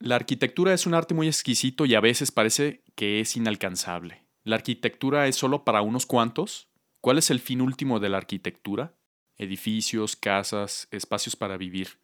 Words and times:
La 0.00 0.16
arquitectura 0.16 0.74
es 0.74 0.86
un 0.86 0.94
arte 0.94 1.14
muy 1.14 1.28
exquisito 1.28 1.86
y 1.86 1.94
a 1.94 2.00
veces 2.00 2.32
parece 2.32 2.82
que 2.94 3.20
es 3.20 3.36
inalcanzable. 3.36 4.24
¿La 4.42 4.56
arquitectura 4.56 5.26
es 5.28 5.36
solo 5.36 5.64
para 5.64 5.82
unos 5.82 6.04
cuantos? 6.04 6.68
¿Cuál 7.00 7.18
es 7.18 7.30
el 7.30 7.40
fin 7.40 7.60
último 7.60 8.00
de 8.00 8.08
la 8.08 8.18
arquitectura? 8.18 8.94
Edificios, 9.38 10.16
casas, 10.16 10.88
espacios 10.90 11.36
para 11.36 11.56
vivir. 11.56 11.98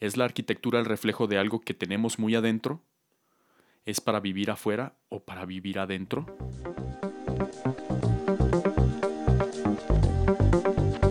¿Es 0.00 0.16
la 0.16 0.24
arquitectura 0.24 0.78
el 0.78 0.86
reflejo 0.86 1.26
de 1.26 1.38
algo 1.38 1.60
que 1.60 1.74
tenemos 1.74 2.18
muy 2.18 2.34
adentro? 2.34 2.82
¿Es 3.84 4.00
para 4.00 4.20
vivir 4.20 4.50
afuera 4.50 4.96
o 5.08 5.24
para 5.24 5.44
vivir 5.44 5.78
adentro? 5.78 6.26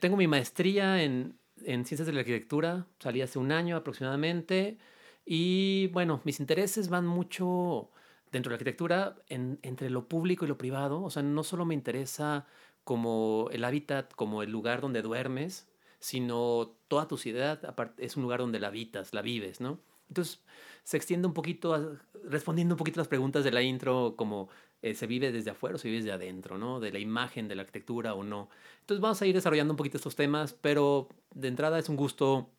tengo 0.00 0.16
mi 0.16 0.28
maestría 0.28 1.02
en, 1.02 1.37
en, 1.64 1.84
Ciencias 1.84 2.06
de 2.06 2.12
la 2.12 2.20
Arquitectura, 2.20 2.86
salí 2.98 3.22
hace 3.22 3.38
un 3.38 3.52
año 3.52 3.76
aproximadamente. 3.76 4.78
Y 5.24 5.88
bueno, 5.88 6.20
mis 6.24 6.40
intereses 6.40 6.88
van 6.88 7.06
mucho 7.06 7.90
dentro 8.32 8.50
de 8.50 8.54
la 8.54 8.56
arquitectura 8.56 9.16
entre 9.28 9.90
lo 9.90 10.08
público 10.08 10.44
y 10.44 10.48
lo 10.48 10.58
privado. 10.58 11.02
O 11.02 11.10
sea, 11.10 11.22
no 11.22 11.42
solo 11.44 11.64
me 11.64 11.74
interesa 11.74 12.46
como 12.84 13.48
el 13.52 13.64
hábitat, 13.64 14.12
como 14.14 14.42
el 14.42 14.50
lugar 14.50 14.80
donde 14.80 15.02
duermes, 15.02 15.68
sino 15.98 16.74
toda 16.88 17.08
tu 17.08 17.18
ciudad 17.18 17.74
es 17.98 18.16
un 18.16 18.22
lugar 18.22 18.40
donde 18.40 18.60
la 18.60 18.68
habitas, 18.68 19.12
la 19.12 19.22
vives, 19.22 19.60
¿no? 19.60 19.80
Entonces, 20.08 20.40
se 20.84 20.96
extiende 20.96 21.28
un 21.28 21.34
poquito, 21.34 21.98
respondiendo 22.24 22.74
un 22.74 22.78
poquito 22.78 23.00
las 23.00 23.08
preguntas 23.08 23.44
de 23.44 23.50
la 23.50 23.62
intro, 23.62 24.14
como 24.16 24.48
eh, 24.80 24.94
se 24.94 25.06
vive 25.06 25.32
desde 25.32 25.50
afuera 25.50 25.76
o 25.76 25.78
se 25.78 25.88
vive 25.88 25.98
desde 25.98 26.12
adentro, 26.12 26.56
¿no? 26.56 26.80
De 26.80 26.92
la 26.92 26.98
imagen 26.98 27.48
de 27.48 27.56
la 27.56 27.62
arquitectura 27.62 28.14
o 28.14 28.22
no. 28.22 28.48
Entonces 28.80 29.00
vamos 29.00 29.20
a 29.20 29.26
ir 29.26 29.34
desarrollando 29.34 29.72
un 29.72 29.76
poquito 29.76 29.96
estos 29.96 30.16
temas, 30.16 30.54
pero 30.54 31.08
de 31.34 31.48
entrada 31.48 31.78
es 31.78 31.88
un 31.88 31.96
gusto 31.96 32.50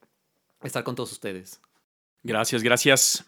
estar 0.61 0.83
con 0.83 0.95
todos 0.95 1.11
ustedes. 1.11 1.61
Gracias, 2.23 2.61
gracias. 2.61 3.25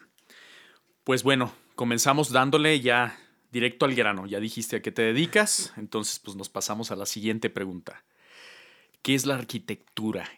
Pues 1.03 1.23
bueno, 1.23 1.51
comenzamos 1.75 2.31
dándole 2.31 2.79
ya 2.79 3.17
directo 3.51 3.85
al 3.85 3.95
grano. 3.95 4.25
Ya 4.27 4.39
dijiste 4.39 4.77
a 4.77 4.81
qué 4.81 4.91
te 4.91 5.01
dedicas, 5.01 5.73
entonces 5.77 6.19
pues 6.19 6.35
nos 6.35 6.49
pasamos 6.49 6.91
a 6.91 6.95
la 6.95 7.05
siguiente 7.05 7.49
pregunta. 7.49 8.03
¿Qué 9.01 9.15
es 9.15 9.25
la 9.25 9.35
arquitectura? 9.35 10.29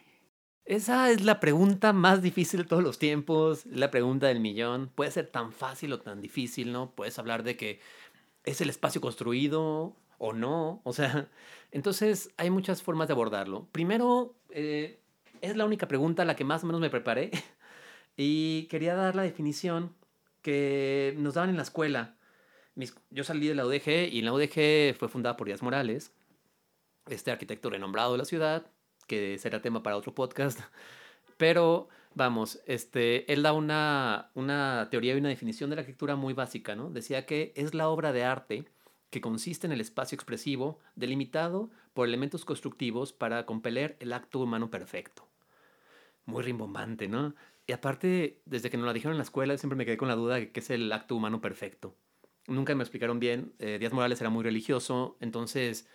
Esa 0.66 1.10
es 1.10 1.22
la 1.22 1.40
pregunta 1.40 1.92
más 1.92 2.22
difícil 2.22 2.62
de 2.62 2.66
todos 2.66 2.82
los 2.82 2.98
tiempos, 2.98 3.66
la 3.66 3.90
pregunta 3.90 4.28
del 4.28 4.40
millón. 4.40 4.90
Puede 4.94 5.10
ser 5.10 5.26
tan 5.26 5.52
fácil 5.52 5.92
o 5.92 6.00
tan 6.00 6.22
difícil, 6.22 6.72
¿no? 6.72 6.90
Puedes 6.92 7.18
hablar 7.18 7.42
de 7.42 7.56
que 7.58 7.80
es 8.44 8.62
el 8.62 8.70
espacio 8.70 9.02
construido 9.02 9.94
o 10.18 10.32
no. 10.32 10.80
O 10.84 10.92
sea, 10.94 11.28
entonces 11.70 12.30
hay 12.38 12.48
muchas 12.48 12.82
formas 12.82 13.08
de 13.08 13.12
abordarlo. 13.12 13.68
Primero, 13.72 14.36
eh, 14.50 15.00
es 15.42 15.54
la 15.56 15.66
única 15.66 15.86
pregunta 15.86 16.22
a 16.22 16.26
la 16.26 16.36
que 16.36 16.44
más 16.44 16.64
o 16.64 16.66
menos 16.66 16.80
me 16.80 16.90
preparé 16.90 17.30
y 18.16 18.64
quería 18.68 18.94
dar 18.94 19.16
la 19.16 19.22
definición 19.22 19.94
que 20.40 21.14
nos 21.18 21.34
daban 21.34 21.50
en 21.50 21.56
la 21.56 21.62
escuela. 21.62 22.16
yo 23.10 23.24
salí 23.24 23.48
de 23.48 23.54
la 23.54 23.66
UDG 23.66 24.12
y 24.12 24.22
la 24.22 24.32
UDG 24.32 24.96
fue 24.96 25.08
fundada 25.08 25.36
por 25.36 25.46
Díaz 25.46 25.62
Morales, 25.62 26.12
este 27.06 27.30
arquitecto 27.30 27.68
renombrado 27.70 28.12
de 28.12 28.18
la 28.18 28.24
ciudad, 28.24 28.66
que 29.06 29.38
será 29.38 29.62
tema 29.62 29.82
para 29.82 29.96
otro 29.96 30.14
podcast. 30.14 30.60
Pero 31.36 31.88
vamos, 32.14 32.60
este, 32.66 33.30
él 33.32 33.42
da 33.42 33.52
una, 33.52 34.30
una 34.34 34.88
teoría 34.90 35.14
y 35.14 35.18
una 35.18 35.28
definición 35.28 35.70
de 35.70 35.76
la 35.76 35.80
arquitectura 35.80 36.16
muy 36.16 36.34
básica, 36.34 36.74
¿no? 36.74 36.90
Decía 36.90 37.26
que 37.26 37.52
es 37.56 37.74
la 37.74 37.88
obra 37.88 38.12
de 38.12 38.24
arte 38.24 38.64
que 39.10 39.20
consiste 39.20 39.66
en 39.66 39.72
el 39.72 39.80
espacio 39.80 40.16
expresivo 40.16 40.80
delimitado 40.96 41.70
por 41.92 42.08
elementos 42.08 42.44
constructivos 42.44 43.12
para 43.12 43.46
compeler 43.46 43.96
el 44.00 44.12
acto 44.12 44.40
humano 44.40 44.70
perfecto. 44.70 45.28
Muy 46.26 46.42
rimbombante, 46.42 47.06
¿no? 47.06 47.34
Y 47.66 47.72
aparte, 47.72 48.40
desde 48.44 48.70
que 48.70 48.76
nos 48.76 48.86
la 48.86 48.92
dijeron 48.92 49.12
en 49.12 49.18
la 49.18 49.24
escuela, 49.24 49.56
siempre 49.56 49.76
me 49.76 49.86
quedé 49.86 49.96
con 49.96 50.08
la 50.08 50.16
duda 50.16 50.34
de 50.34 50.50
qué 50.50 50.60
es 50.60 50.70
el 50.70 50.92
acto 50.92 51.16
humano 51.16 51.40
perfecto. 51.40 51.94
Nunca 52.46 52.74
me 52.74 52.82
explicaron 52.82 53.20
bien. 53.20 53.54
Eh, 53.58 53.78
Díaz 53.78 53.92
Morales 53.92 54.20
era 54.20 54.30
muy 54.30 54.42
religioso, 54.42 55.16
entonces 55.20 55.88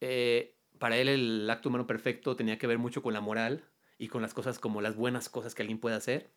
eh, 0.00 0.54
para 0.80 0.96
él 0.96 1.08
el 1.08 1.48
acto 1.48 1.68
humano 1.68 1.86
perfecto 1.86 2.34
tenía 2.34 2.58
que 2.58 2.66
ver 2.66 2.78
mucho 2.78 3.02
con 3.02 3.14
la 3.14 3.20
moral 3.20 3.64
y 3.98 4.08
con 4.08 4.22
las 4.22 4.34
cosas 4.34 4.58
como 4.58 4.80
las 4.80 4.96
buenas 4.96 5.28
cosas 5.28 5.54
que 5.54 5.62
alguien 5.62 5.78
puede 5.78 5.94
hacer. 5.94 6.32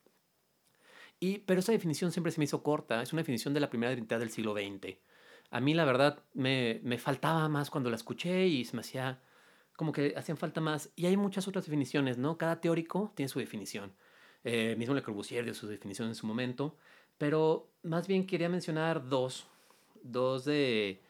Y, 1.20 1.40
pero 1.40 1.62
esa 1.62 1.72
definición 1.72 2.12
siempre 2.12 2.32
se 2.32 2.40
me 2.40 2.46
hizo 2.46 2.62
corta, 2.62 3.02
es 3.02 3.14
una 3.14 3.22
definición 3.22 3.54
de 3.54 3.62
la 3.62 3.70
primera 3.70 3.96
mitad 3.96 4.20
del 4.20 4.30
siglo 4.30 4.54
XX. 4.54 4.98
A 5.50 5.62
mí 5.62 5.74
la 5.74 5.86
verdad 5.86 6.20
me, 6.34 6.82
me 6.84 6.98
faltaba 6.98 7.48
más 7.48 7.70
cuando 7.70 7.90
la 7.90 7.96
escuché 7.96 8.46
y 8.48 8.66
se 8.66 8.76
me 8.76 8.82
hacía 8.82 9.22
como 9.78 9.94
que 9.94 10.14
hacían 10.18 10.38
falta 10.38 10.62
más. 10.62 10.92
Y 10.96 11.06
hay 11.06 11.16
muchas 11.16 11.48
otras 11.48 11.66
definiciones, 11.66 12.18
¿no? 12.18 12.38
Cada 12.38 12.60
teórico 12.60 13.14
tiene 13.16 13.30
su 13.30 13.40
definición. 13.40 13.94
Eh, 14.44 14.76
mismo 14.78 14.94
Le 14.94 15.02
Corbusier 15.02 15.46
dio 15.46 15.54
su 15.54 15.68
definición 15.68 16.10
en 16.10 16.16
su 16.16 16.28
momento, 16.28 16.76
pero 17.18 17.72
más 17.84 18.08
bien 18.08 18.28
quería 18.28 18.50
mencionar 18.50 19.08
dos, 19.08 19.48
dos 20.04 20.44
de, 20.44 21.02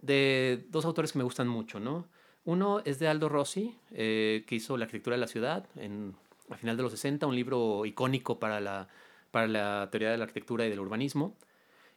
de 0.00 0.64
dos 0.70 0.86
autores 0.86 1.12
que 1.12 1.18
me 1.18 1.24
gustan 1.24 1.46
mucho, 1.46 1.78
¿no? 1.78 2.08
Uno 2.44 2.80
es 2.84 2.98
de 2.98 3.08
Aldo 3.08 3.28
Rossi, 3.28 3.76
eh, 3.90 4.44
que 4.46 4.54
hizo 4.54 4.76
La 4.76 4.84
arquitectura 4.84 5.16
de 5.16 5.20
la 5.20 5.26
ciudad 5.26 5.66
en, 5.76 6.14
a 6.50 6.56
final 6.56 6.76
de 6.76 6.82
los 6.82 6.92
60, 6.92 7.26
un 7.26 7.34
libro 7.34 7.86
icónico 7.86 8.38
para 8.38 8.60
la, 8.60 8.88
para 9.30 9.46
la 9.46 9.88
teoría 9.90 10.10
de 10.10 10.18
la 10.18 10.24
arquitectura 10.24 10.66
y 10.66 10.70
del 10.70 10.80
urbanismo. 10.80 11.36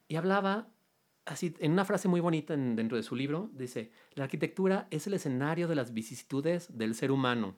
Y 0.08 0.16
hablaba, 0.16 0.70
así, 1.26 1.54
en 1.60 1.74
una 1.74 1.84
frase 1.84 2.08
muy 2.08 2.22
bonita 2.22 2.56
dentro 2.56 2.96
de 2.96 3.04
su 3.04 3.16
libro, 3.16 3.50
dice, 3.54 3.92
la 4.14 4.24
arquitectura 4.24 4.88
es 4.90 5.06
el 5.08 5.16
escenario 5.16 5.68
de 5.68 5.76
las 5.76 5.94
vicisitudes 5.94 6.78
del 6.78 6.96
ser 6.96 7.12
humano 7.12 7.56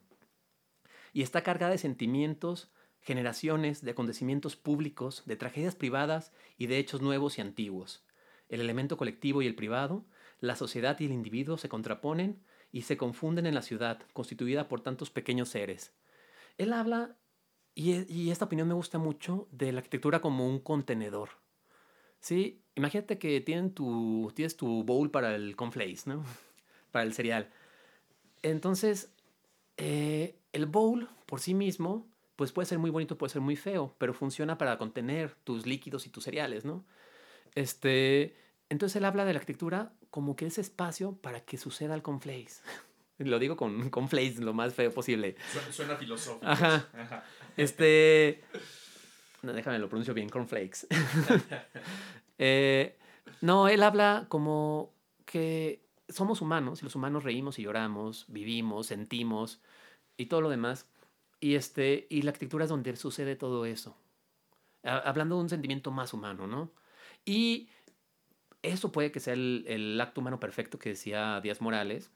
y 1.13 1.21
está 1.21 1.43
cargada 1.43 1.71
de 1.71 1.77
sentimientos, 1.77 2.71
generaciones, 3.01 3.83
de 3.83 3.91
acontecimientos 3.91 4.55
públicos, 4.55 5.23
de 5.25 5.35
tragedias 5.35 5.75
privadas 5.75 6.33
y 6.57 6.67
de 6.67 6.79
hechos 6.79 7.01
nuevos 7.01 7.37
y 7.37 7.41
antiguos. 7.41 8.03
El 8.49 8.61
elemento 8.61 8.97
colectivo 8.97 9.41
y 9.41 9.47
el 9.47 9.55
privado, 9.55 10.05
la 10.39 10.55
sociedad 10.55 10.99
y 10.99 11.05
el 11.05 11.11
individuo 11.11 11.57
se 11.57 11.69
contraponen 11.69 12.39
y 12.71 12.83
se 12.83 12.97
confunden 12.97 13.45
en 13.45 13.55
la 13.55 13.61
ciudad, 13.61 14.01
constituida 14.13 14.67
por 14.67 14.81
tantos 14.81 15.09
pequeños 15.09 15.49
seres. 15.49 15.93
Él 16.57 16.73
habla, 16.73 17.15
y, 17.75 18.29
esta 18.29 18.45
opinión 18.45 18.67
me 18.67 18.73
gusta 18.73 18.97
mucho, 18.97 19.47
de 19.51 19.71
la 19.71 19.79
arquitectura 19.79 20.21
como 20.21 20.47
un 20.47 20.59
contenedor. 20.59 21.29
¿Sí? 22.19 22.61
Imagínate 22.75 23.17
que 23.17 23.39
tienen 23.41 23.73
tu, 23.73 24.31
tienes 24.35 24.57
tu 24.57 24.83
bowl 24.83 25.09
para 25.09 25.35
el 25.35 25.55
cornflakes, 25.55 26.01
¿no? 26.05 26.23
Para 26.91 27.05
el 27.05 27.13
cereal. 27.13 27.49
Entonces, 28.41 29.13
eh, 29.77 30.39
el 30.53 30.65
bowl 30.65 31.07
por 31.27 31.39
sí 31.39 31.53
mismo 31.53 32.09
pues 32.39 32.53
puede 32.53 32.67
ser 32.67 32.79
muy 32.79 32.89
bonito, 32.89 33.17
puede 33.17 33.33
ser 33.33 33.41
muy 33.41 33.57
feo, 33.57 33.95
pero 33.97 34.13
funciona 34.13 34.57
para 34.57 34.77
contener 34.77 35.35
tus 35.43 35.65
líquidos 35.65 36.07
y 36.07 36.09
tus 36.09 36.23
cereales, 36.23 36.63
¿no? 36.63 36.85
Este, 37.53 38.33
entonces 38.69 38.95
él 38.95 39.03
habla 39.03 39.25
de 39.25 39.33
la 39.33 39.39
arquitectura 39.39 39.91
como 40.09 40.35
que 40.35 40.45
es 40.45 40.57
espacio 40.57 41.13
para 41.13 41.41
que 41.41 41.57
suceda 41.57 41.95
el 41.95 42.01
conflace. 42.01 42.61
Lo 43.17 43.37
digo 43.37 43.57
con 43.57 43.89
conflace 43.89 44.39
lo 44.39 44.53
más 44.53 44.73
feo 44.73 44.93
posible. 44.93 45.35
Suena, 45.71 45.97
filosófico. 45.97 46.47
Ajá. 46.47 46.87
Este, 47.57 48.41
no, 49.41 49.53
déjame 49.53 49.79
lo 49.79 49.89
pronuncio 49.89 50.13
bien, 50.13 50.29
cornflakes. 50.29 50.87
eh, 52.37 52.97
no, 53.41 53.67
él 53.67 53.83
habla 53.83 54.25
como 54.29 54.93
que 55.25 55.85
somos 56.09 56.41
humanos 56.41 56.81
y 56.81 56.85
los 56.85 56.95
humanos 56.95 57.23
reímos 57.23 57.59
y 57.59 57.63
lloramos, 57.63 58.25
vivimos, 58.27 58.87
sentimos 58.87 59.61
y 60.17 60.25
todo 60.25 60.41
lo 60.41 60.49
demás. 60.49 60.87
Y, 61.39 61.55
este, 61.55 62.07
y 62.09 62.21
la 62.23 62.31
arquitectura 62.31 62.65
es 62.65 62.69
donde 62.69 62.95
sucede 62.95 63.35
todo 63.35 63.65
eso. 63.65 63.97
Hablando 64.83 65.35
de 65.35 65.41
un 65.41 65.49
sentimiento 65.49 65.91
más 65.91 66.13
humano, 66.13 66.47
¿no? 66.47 66.71
Y 67.25 67.69
eso 68.61 68.91
puede 68.91 69.11
que 69.11 69.19
sea 69.19 69.33
el, 69.33 69.99
acto 70.01 70.21
humano 70.21 70.39
perfecto 70.39 70.79
que 70.79 70.89
decía 70.89 71.39
Díaz 71.41 71.61
Morales, 71.61 72.11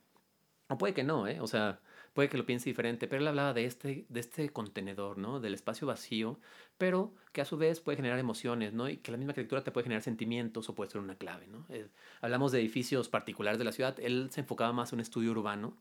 o 0.68 0.78
puede 0.78 0.94
que 0.94 1.04
no, 1.04 1.28
¿eh? 1.28 1.40
O 1.42 1.48
sea, 1.48 1.80
puede 2.14 2.30
que 2.30 2.38
lo 2.38 2.46
piense 2.46 2.70
diferente, 2.70 3.08
pero 3.08 3.22
él 3.22 3.28
hablaba 3.28 3.54
de 3.54 3.66
este, 3.66 4.06
de 4.10 4.20
este 4.20 4.50
contenedor, 4.50 5.18
¿no? 5.18 5.40
Del 5.40 5.54
espacio 5.54 5.88
vacío, 5.88 6.40
pero 6.78 7.14
que 7.32 7.42
a 7.42 7.46
su 7.46 7.58
vez 7.58 7.80
puede 7.80 7.98
generar 7.98 8.20
emociones, 8.20 8.74
¿no? 8.74 8.90
Y 8.90 8.98
que 8.98 9.12
la 9.12 9.18
misma 9.18 9.32
arquitectura 9.32 9.64
te 9.64 9.72
puede 9.72 9.86
generar 9.86 10.04
sentimientos 10.04 10.70
o 10.70 10.76
puede 10.76 10.92
ser 10.92 11.02
una 11.02 11.16
clave, 11.16 11.48
¿no? 11.48 11.66
Eh, 11.70 11.88
hablamos 12.22 12.52
de 12.52 12.60
edificios 12.60 13.10
particulares 13.10 13.60
de 13.60 13.66
la 13.66 13.72
ciudad, 13.72 14.00
él 14.00 14.30
se 14.32 14.42
enfocaba 14.42 14.74
más 14.74 14.92
en 14.94 14.98
un 14.98 15.02
estudio 15.02 15.32
urbano, 15.32 15.78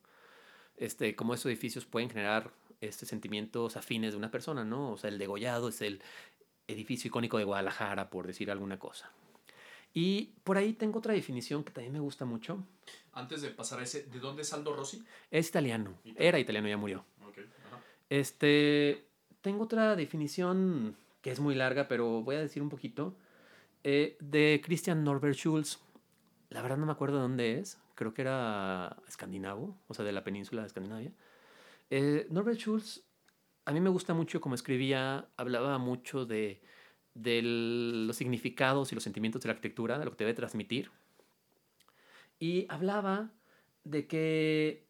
este, 0.77 1.15
cómo 1.17 1.35
esos 1.35 1.47
edificios 1.47 1.85
pueden 1.85 2.11
generar 2.11 2.51
este, 2.81 3.07
sentimientos 3.07 3.77
afines 3.77 4.13
de 4.13 4.19
una 4.19 4.31
persona, 4.31 4.65
¿no? 4.65 4.93
O 4.93 4.99
sea, 4.99 5.11
el 5.11 5.19
degollado 5.19 5.69
es 5.69 5.81
el 5.83 6.03
edificio 6.67 7.09
icónico 7.09 7.39
de 7.39 7.45
Guadalajara, 7.45 8.11
por 8.11 8.27
decir 8.27 8.51
alguna 8.51 8.79
cosa. 8.79 9.11
Y 9.95 10.33
por 10.45 10.57
ahí 10.57 10.73
tengo 10.73 10.99
otra 10.99 11.13
definición 11.13 11.65
que 11.65 11.73
también 11.73 11.93
me 11.93 12.01
gusta 12.01 12.25
mucho. 12.25 12.65
Antes 13.13 13.43
de 13.43 13.51
pasar 13.51 13.81
a 13.81 13.83
ese, 13.83 14.05
¿de 14.05 14.19
dónde 14.19 14.43
es 14.43 14.53
Aldo 14.53 14.75
Rossi? 14.75 15.05
Es 15.31 15.49
italiano. 15.49 15.95
Era 16.17 16.39
italiano, 16.39 16.69
ya 16.69 16.77
murió. 16.77 17.05
Este, 18.09 19.07
tengo 19.41 19.65
otra 19.65 19.97
definición 19.97 20.97
que 21.21 21.31
es 21.31 21.41
muy 21.41 21.55
larga, 21.55 21.89
pero 21.89 22.23
voy 22.23 22.37
a 22.37 22.41
decir 22.41 22.63
un 22.63 22.69
poquito. 22.69 23.15
Eh, 23.85 24.17
de 24.21 24.61
Christian 24.65 25.05
Norbert 25.05 25.37
Schulz. 25.37 25.79
La 26.51 26.63
verdad 26.63 26.77
no 26.77 26.87
me 26.87 26.93
acuerdo 26.93 27.17
de 27.17 27.23
dónde 27.23 27.59
es. 27.59 27.79
Creo 27.95 28.15
que 28.15 28.23
era 28.23 28.97
escandinavo, 29.07 29.77
o 29.89 29.95
sea, 29.95 30.05
de 30.05 30.13
la 30.13 30.25
península 30.25 30.63
de 30.63 30.69
Escandinavia. 30.69 31.13
Eh, 31.91 32.27
Norbert 32.31 32.59
Schulz, 32.59 33.05
a 33.65 33.73
mí 33.73 33.81
me 33.81 33.91
gusta 33.91 34.15
mucho 34.15 34.41
como 34.41 34.55
escribía, 34.55 35.29
hablaba 35.37 35.79
mucho 35.79 36.25
de 36.25 36.63
de 37.15 37.41
los 37.43 38.17
significados 38.17 38.93
y 38.93 38.95
los 38.95 39.05
sentimientos 39.05 39.43
de 39.43 39.49
la 39.49 39.53
arquitectura, 39.53 39.99
de 39.99 40.05
lo 40.05 40.13
que 40.13 40.25
debe 40.25 40.35
transmitir. 40.35 40.91
Y 42.39 42.67
hablaba 42.69 43.31
de 43.85 44.07
que, 44.07 44.87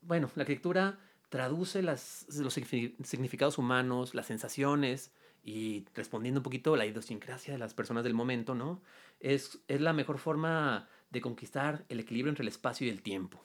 bueno, 0.00 0.30
la 0.34 0.42
arquitectura 0.42 0.98
traduce 1.28 1.82
las, 1.82 2.26
los 2.38 2.54
significados 2.54 3.58
humanos, 3.58 4.14
las 4.14 4.26
sensaciones, 4.26 5.12
y 5.42 5.84
respondiendo 5.94 6.40
un 6.40 6.44
poquito 6.44 6.74
la 6.74 6.86
idiosincrasia 6.86 7.52
de 7.52 7.58
las 7.58 7.74
personas 7.74 8.02
del 8.02 8.14
momento, 8.14 8.54
¿no? 8.54 8.82
Es, 9.20 9.58
es 9.68 9.80
la 9.80 9.92
mejor 9.92 10.18
forma 10.18 10.88
de 11.10 11.20
conquistar 11.20 11.84
el 11.88 12.00
equilibrio 12.00 12.30
entre 12.30 12.42
el 12.42 12.48
espacio 12.48 12.86
y 12.86 12.90
el 12.90 13.02
tiempo. 13.02 13.42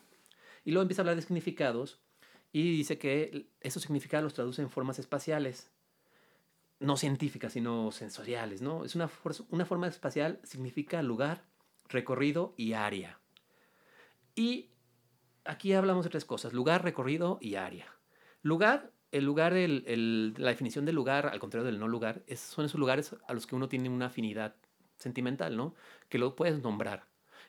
Y 0.63 0.71
luego 0.71 0.83
empieza 0.83 1.01
a 1.01 1.03
hablar 1.03 1.17
de 1.17 1.21
significados 1.21 1.99
y 2.51 2.71
dice 2.71 2.97
que 2.97 3.49
esos 3.59 3.83
significados 3.83 4.23
los 4.23 4.33
traduce 4.33 4.61
en 4.61 4.69
formas 4.69 4.97
espaciales 4.97 5.71
no 6.79 6.97
científicas, 6.97 7.53
sino 7.53 7.91
sensoriales, 7.91 8.61
¿no? 8.61 8.85
Es 8.85 8.95
una, 8.95 9.09
una 9.49 9.65
forma 9.65 9.87
espacial, 9.87 10.39
significa 10.43 11.01
lugar, 11.01 11.43
recorrido 11.89 12.53
y 12.57 12.73
área. 12.73 13.19
Y 14.35 14.71
aquí 15.43 15.73
hablamos 15.73 16.05
de 16.05 16.11
tres 16.11 16.25
cosas, 16.25 16.53
lugar, 16.53 16.83
recorrido 16.83 17.37
y 17.41 17.55
área. 17.55 17.93
Lugar, 18.41 18.93
el 19.11 19.25
lugar, 19.25 19.53
el, 19.53 20.33
la 20.37 20.49
definición 20.49 20.85
del 20.85 20.95
lugar, 20.95 21.27
al 21.27 21.39
contrario 21.39 21.65
del 21.65 21.79
no 21.79 21.87
lugar, 21.87 22.23
es, 22.27 22.39
son 22.39 22.65
esos 22.65 22.79
lugares 22.79 23.15
a 23.27 23.33
los 23.33 23.47
que 23.47 23.55
uno 23.55 23.67
tiene 23.67 23.89
una 23.89 24.07
afinidad 24.07 24.55
sentimental, 24.97 25.57
¿no? 25.57 25.75
Que 26.07 26.17
lo 26.19 26.35
puedes 26.35 26.61
nombrar. 26.61 27.07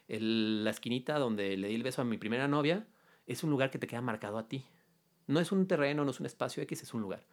la 0.09 0.71
esquinita 0.71 1.19
donde 1.19 1.57
le 1.57 1.69
di 1.69 1.75
el 1.75 1.83
beso 1.83 2.03
a 2.03 2.05
mi 2.05 2.19
primera 2.19 2.49
novia 2.49 2.87
es 3.27 3.45
un 3.45 3.51
lugar 3.51 3.71
que 3.71 3.79
te 3.79 3.87
queda 3.87 4.01
marcado 4.01 4.39
a 4.39 4.49
ti. 4.49 4.65
No 5.31 5.41
es 5.41 5.53
un 5.53 5.67
terreno, 5.67 6.05
no 6.05 6.11
es 6.11 6.21
un 6.21 6.27
espacio 6.27 6.63
X, 6.63 6.83
es 6.83 6.95
un 6.95 7.03
lugar. 7.03 7.25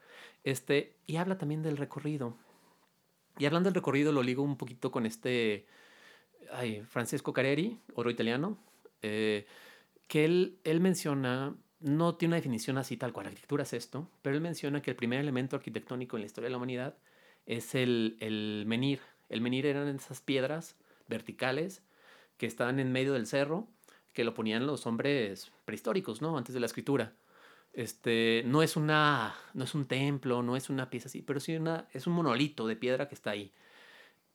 Este, 0.43 0.95
y 1.05 1.17
habla 1.17 1.37
también 1.37 1.63
del 1.63 1.77
recorrido. 1.77 2.35
Y 3.37 3.45
hablando 3.45 3.67
del 3.67 3.75
recorrido, 3.75 4.11
lo 4.11 4.23
ligo 4.23 4.43
un 4.43 4.57
poquito 4.57 4.91
con 4.91 5.05
este 5.05 5.65
ay, 6.51 6.81
Francesco 6.83 7.33
Careri, 7.33 7.79
oro 7.93 8.09
italiano, 8.09 8.57
eh, 9.01 9.45
que 10.07 10.25
él, 10.25 10.59
él 10.63 10.79
menciona, 10.79 11.55
no 11.79 12.15
tiene 12.15 12.31
una 12.31 12.37
definición 12.37 12.77
así 12.77 12.97
tal 12.97 13.13
cual, 13.13 13.27
arquitectura 13.27 13.63
es 13.63 13.73
esto, 13.73 14.09
pero 14.21 14.35
él 14.35 14.41
menciona 14.41 14.81
que 14.81 14.91
el 14.91 14.95
primer 14.95 15.19
elemento 15.19 15.55
arquitectónico 15.55 16.17
en 16.17 16.21
la 16.21 16.27
historia 16.27 16.47
de 16.47 16.51
la 16.51 16.57
humanidad 16.57 16.97
es 17.45 17.75
el, 17.75 18.17
el 18.19 18.63
menir. 18.67 18.99
El 19.29 19.41
menir 19.41 19.65
eran 19.65 19.87
esas 19.87 20.21
piedras 20.21 20.75
verticales 21.07 21.83
que 22.37 22.45
estaban 22.45 22.79
en 22.79 22.91
medio 22.91 23.13
del 23.13 23.27
cerro, 23.27 23.67
que 24.13 24.23
lo 24.23 24.33
ponían 24.33 24.65
los 24.65 24.85
hombres 24.87 25.51
prehistóricos, 25.65 26.21
¿no? 26.21 26.37
Antes 26.37 26.53
de 26.53 26.59
la 26.59 26.65
escritura. 26.65 27.13
Este, 27.77 28.41
no 28.47 28.63
es 28.63 28.75
una, 28.75 29.35
no 29.53 29.63
es 29.63 29.75
un 29.75 29.85
templo, 29.85 30.41
no 30.41 30.55
es 30.57 30.71
una 30.71 30.89
pieza 30.89 31.09
así, 31.09 31.21
pero 31.21 31.39
sí 31.39 31.55
una, 31.55 31.87
es 31.93 32.07
un 32.07 32.13
monolito 32.13 32.65
de 32.65 32.75
piedra 32.75 33.07
que 33.07 33.13
está 33.13 33.29
ahí. 33.29 33.53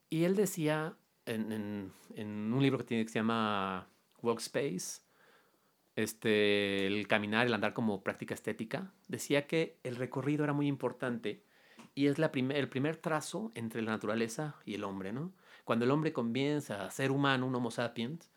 Y 0.09 0.23
él 0.23 0.37
decía 0.37 0.95
en, 1.27 1.93
un 2.17 2.63
libro 2.63 2.79
que 2.79 2.85
tiene 2.85 3.05
que 3.05 3.11
se 3.11 3.19
llama 3.19 3.89
Workspace, 4.23 5.03
este, 5.97 6.87
el 6.87 7.09
caminar, 7.09 7.49
el 7.49 7.55
andar 7.55 7.75
como 7.75 8.05
práctica 8.05 8.33
estética, 8.33 8.93
decía 9.09 9.49
que 9.49 9.77
el 9.83 9.97
recorrido 9.97 10.45
era 10.45 10.53
muy 10.53 10.69
importante 10.69 11.43
y 11.97 12.07
es 12.07 12.21
la 12.21 12.31
el 12.33 12.69
primer 12.69 12.97
trazo 12.97 13.51
entre 13.57 13.83
la 13.83 13.91
naturaleza 13.91 14.55
y 14.65 14.75
el 14.75 14.85
hombre, 14.85 15.13
¿no? 15.13 15.33
Cuando 15.65 15.85
el 15.85 15.91
hombre 15.91 16.13
comienza 16.13 16.87
a 16.87 16.93
ser 16.93 17.11
humano, 17.11 17.49
un 17.49 17.57
Homo 17.57 17.73
sapiens, 17.73 18.31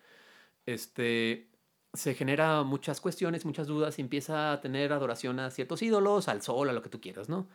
este, 0.66 1.48
se 1.95 2.13
genera 2.13 2.63
muchas 2.63 3.01
cuestiones, 3.01 3.45
muchas 3.45 3.68
dudas 3.68 3.97
y 4.00 4.01
empieza 4.01 4.53
a 4.53 4.62
tener 4.62 4.94
adoración 4.94 5.39
a 5.39 5.50
ciertos 5.50 5.81
ídolos, 5.81 6.27
al 6.27 6.42
sol, 6.42 6.69
a 6.69 6.74
lo 6.74 6.81
que 6.81 6.89
tú 6.89 7.01
quieras, 7.01 7.30
¿no? 7.30 7.47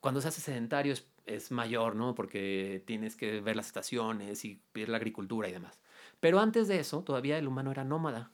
Cuando 0.00 0.20
se 0.20 0.28
hace 0.28 0.40
sedentario 0.40 0.94
es, 1.26 1.50
mayor, 1.50 1.96
¿no? 1.96 2.14
Porque 2.14 2.82
tienes 2.86 3.16
que 3.16 3.40
ver 3.40 3.56
las 3.56 3.66
estaciones 3.66 4.44
y 4.44 4.60
ver 4.74 4.88
la 4.88 4.98
agricultura 4.98 5.48
y 5.48 5.52
demás. 5.52 5.80
Pero 6.20 6.40
antes 6.40 6.68
de 6.68 6.78
eso, 6.78 7.02
todavía 7.02 7.38
el 7.38 7.48
humano 7.48 7.70
era 7.70 7.84
nómada. 7.84 8.30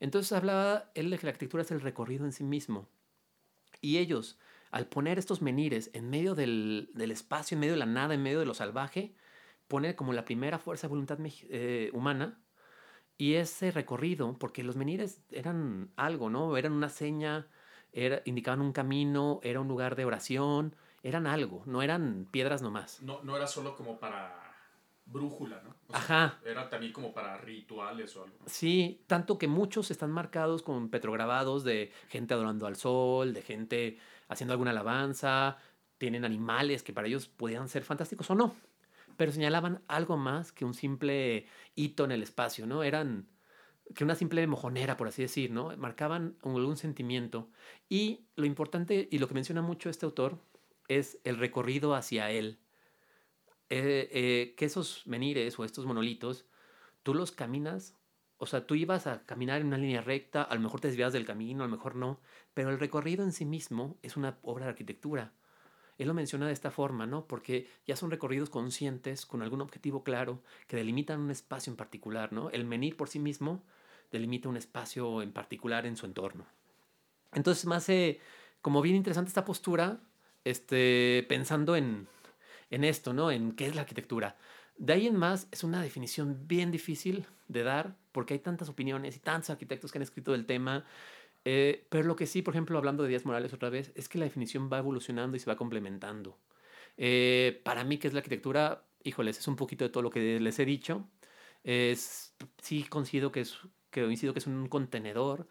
Entonces 0.00 0.32
hablaba 0.32 0.90
él 0.94 1.10
de 1.10 1.18
que 1.18 1.26
la 1.26 1.30
arquitectura 1.30 1.62
es 1.62 1.70
el 1.70 1.80
recorrido 1.80 2.24
en 2.24 2.32
sí 2.32 2.42
mismo. 2.42 2.88
Y 3.80 3.98
ellos, 3.98 4.38
al 4.70 4.86
poner 4.86 5.18
estos 5.18 5.42
menires 5.42 5.90
en 5.92 6.10
medio 6.10 6.34
del, 6.34 6.90
del 6.94 7.12
espacio, 7.12 7.54
en 7.54 7.60
medio 7.60 7.74
de 7.74 7.78
la 7.78 7.86
nada, 7.86 8.14
en 8.14 8.22
medio 8.22 8.40
de 8.40 8.46
lo 8.46 8.54
salvaje, 8.54 9.14
pone 9.68 9.94
como 9.94 10.12
la 10.12 10.24
primera 10.24 10.58
fuerza 10.58 10.86
de 10.86 10.90
voluntad 10.90 11.18
eh, 11.22 11.90
humana 11.92 12.40
y 13.16 13.34
ese 13.34 13.70
recorrido, 13.70 14.36
porque 14.38 14.62
los 14.62 14.76
menires 14.76 15.22
eran 15.30 15.90
algo, 15.96 16.30
¿no? 16.30 16.56
Eran 16.56 16.72
una 16.72 16.88
seña, 16.88 17.46
era, 17.92 18.22
indicaban 18.24 18.60
un 18.60 18.72
camino, 18.72 19.40
era 19.42 19.60
un 19.60 19.68
lugar 19.68 19.96
de 19.96 20.04
oración, 20.04 20.74
eran 21.02 21.26
algo, 21.26 21.62
no 21.66 21.82
eran 21.82 22.26
piedras 22.30 22.62
nomás. 22.62 23.00
No, 23.02 23.22
no 23.22 23.36
era 23.36 23.46
solo 23.46 23.76
como 23.76 23.98
para 23.98 24.40
brújula, 25.06 25.62
¿no? 25.62 25.76
Ajá. 25.92 26.40
Era 26.44 26.68
también 26.68 26.92
como 26.92 27.12
para 27.12 27.36
rituales 27.38 28.16
o 28.16 28.24
algo. 28.24 28.38
Sí, 28.46 29.04
tanto 29.06 29.38
que 29.38 29.46
muchos 29.46 29.90
están 29.90 30.10
marcados 30.10 30.62
con 30.62 30.88
petrograbados 30.88 31.62
de 31.62 31.92
gente 32.08 32.34
adorando 32.34 32.66
al 32.66 32.76
sol, 32.76 33.34
de 33.34 33.42
gente 33.42 33.98
haciendo 34.28 34.54
alguna 34.54 34.70
alabanza, 34.70 35.58
tienen 35.98 36.24
animales 36.24 36.82
que 36.82 36.92
para 36.92 37.06
ellos 37.06 37.28
podían 37.28 37.68
ser 37.68 37.84
fantásticos 37.84 38.30
o 38.30 38.34
no 38.34 38.56
pero 39.16 39.32
señalaban 39.32 39.82
algo 39.88 40.16
más 40.16 40.52
que 40.52 40.64
un 40.64 40.74
simple 40.74 41.46
hito 41.74 42.04
en 42.04 42.12
el 42.12 42.22
espacio, 42.22 42.66
¿no? 42.66 42.82
Eran 42.82 43.28
que 43.94 44.04
una 44.04 44.14
simple 44.14 44.46
mojonera, 44.46 44.96
por 44.96 45.08
así 45.08 45.22
decir, 45.22 45.50
¿no? 45.50 45.76
Marcaban 45.76 46.36
algún 46.42 46.76
sentimiento. 46.76 47.50
Y 47.88 48.26
lo 48.36 48.46
importante, 48.46 49.08
y 49.10 49.18
lo 49.18 49.28
que 49.28 49.34
menciona 49.34 49.62
mucho 49.62 49.90
este 49.90 50.06
autor, 50.06 50.38
es 50.88 51.18
el 51.24 51.38
recorrido 51.38 51.94
hacia 51.94 52.30
él. 52.30 52.58
Eh, 53.70 54.08
eh, 54.12 54.54
que 54.56 54.66
esos 54.66 55.06
menires 55.06 55.58
o 55.58 55.64
estos 55.64 55.86
monolitos, 55.86 56.46
tú 57.02 57.14
los 57.14 57.32
caminas, 57.32 57.96
o 58.38 58.46
sea, 58.46 58.66
tú 58.66 58.74
ibas 58.74 59.06
a 59.06 59.24
caminar 59.24 59.60
en 59.60 59.68
una 59.68 59.78
línea 59.78 60.02
recta, 60.02 60.42
a 60.42 60.54
lo 60.54 60.60
mejor 60.60 60.80
te 60.80 60.88
desviabas 60.88 61.12
del 61.12 61.24
camino, 61.24 61.64
a 61.64 61.66
lo 61.66 61.72
mejor 61.72 61.96
no, 61.96 62.20
pero 62.52 62.70
el 62.70 62.78
recorrido 62.78 63.24
en 63.24 63.32
sí 63.32 63.44
mismo 63.44 63.98
es 64.02 64.16
una 64.16 64.38
obra 64.42 64.66
de 64.66 64.70
arquitectura 64.70 65.32
él 65.98 66.08
lo 66.08 66.14
menciona 66.14 66.46
de 66.46 66.52
esta 66.52 66.70
forma, 66.70 67.06
¿no? 67.06 67.26
Porque 67.26 67.68
ya 67.86 67.96
son 67.96 68.10
recorridos 68.10 68.50
conscientes, 68.50 69.26
con 69.26 69.42
algún 69.42 69.60
objetivo 69.60 70.02
claro, 70.02 70.42
que 70.66 70.76
delimitan 70.76 71.20
un 71.20 71.30
espacio 71.30 71.70
en 71.70 71.76
particular, 71.76 72.32
¿no? 72.32 72.50
El 72.50 72.64
menir 72.64 72.96
por 72.96 73.08
sí 73.08 73.18
mismo 73.18 73.62
delimita 74.10 74.48
un 74.48 74.56
espacio 74.56 75.22
en 75.22 75.32
particular 75.32 75.86
en 75.86 75.96
su 75.96 76.06
entorno. 76.06 76.46
Entonces, 77.32 77.66
más 77.66 77.88
como 78.62 78.80
bien 78.80 78.96
interesante 78.96 79.28
esta 79.28 79.44
postura 79.44 80.00
este, 80.44 81.24
pensando 81.28 81.76
en, 81.76 82.06
en 82.70 82.84
esto, 82.84 83.12
¿no? 83.12 83.30
En 83.30 83.52
qué 83.52 83.66
es 83.66 83.74
la 83.74 83.82
arquitectura. 83.82 84.36
De 84.76 84.92
ahí 84.92 85.06
en 85.06 85.16
más 85.16 85.48
es 85.52 85.64
una 85.64 85.82
definición 85.82 86.46
bien 86.46 86.70
difícil 86.70 87.26
de 87.48 87.62
dar 87.62 87.96
porque 88.12 88.34
hay 88.34 88.40
tantas 88.40 88.68
opiniones 88.68 89.16
y 89.16 89.20
tantos 89.20 89.50
arquitectos 89.50 89.92
que 89.92 89.98
han 89.98 90.02
escrito 90.02 90.32
del 90.32 90.46
tema. 90.46 90.84
Eh, 91.44 91.86
pero 91.90 92.04
lo 92.04 92.16
que 92.16 92.26
sí, 92.26 92.42
por 92.42 92.54
ejemplo, 92.54 92.78
hablando 92.78 93.02
de 93.02 93.10
Díaz 93.10 93.26
Morales 93.26 93.52
otra 93.52 93.70
vez, 93.70 93.92
es 93.94 94.08
que 94.08 94.18
la 94.18 94.24
definición 94.24 94.70
va 94.72 94.78
evolucionando 94.78 95.36
y 95.36 95.40
se 95.40 95.50
va 95.50 95.56
complementando. 95.56 96.38
Eh, 96.96 97.60
para 97.64 97.84
mí, 97.84 97.98
¿qué 97.98 98.08
es 98.08 98.14
la 98.14 98.20
arquitectura? 98.20 98.86
Híjoles, 99.02 99.38
es 99.38 99.48
un 99.48 99.56
poquito 99.56 99.84
de 99.84 99.90
todo 99.90 100.02
lo 100.02 100.10
que 100.10 100.40
les 100.40 100.58
he 100.58 100.64
dicho. 100.64 101.08
Es, 101.64 102.34
sí 102.62 102.84
coincido 102.84 103.32
que 103.32 103.40
es, 103.40 103.58
que, 103.90 104.02
coincido 104.02 104.32
que 104.34 104.40
es 104.40 104.46
un 104.46 104.68
contenedor, 104.68 105.48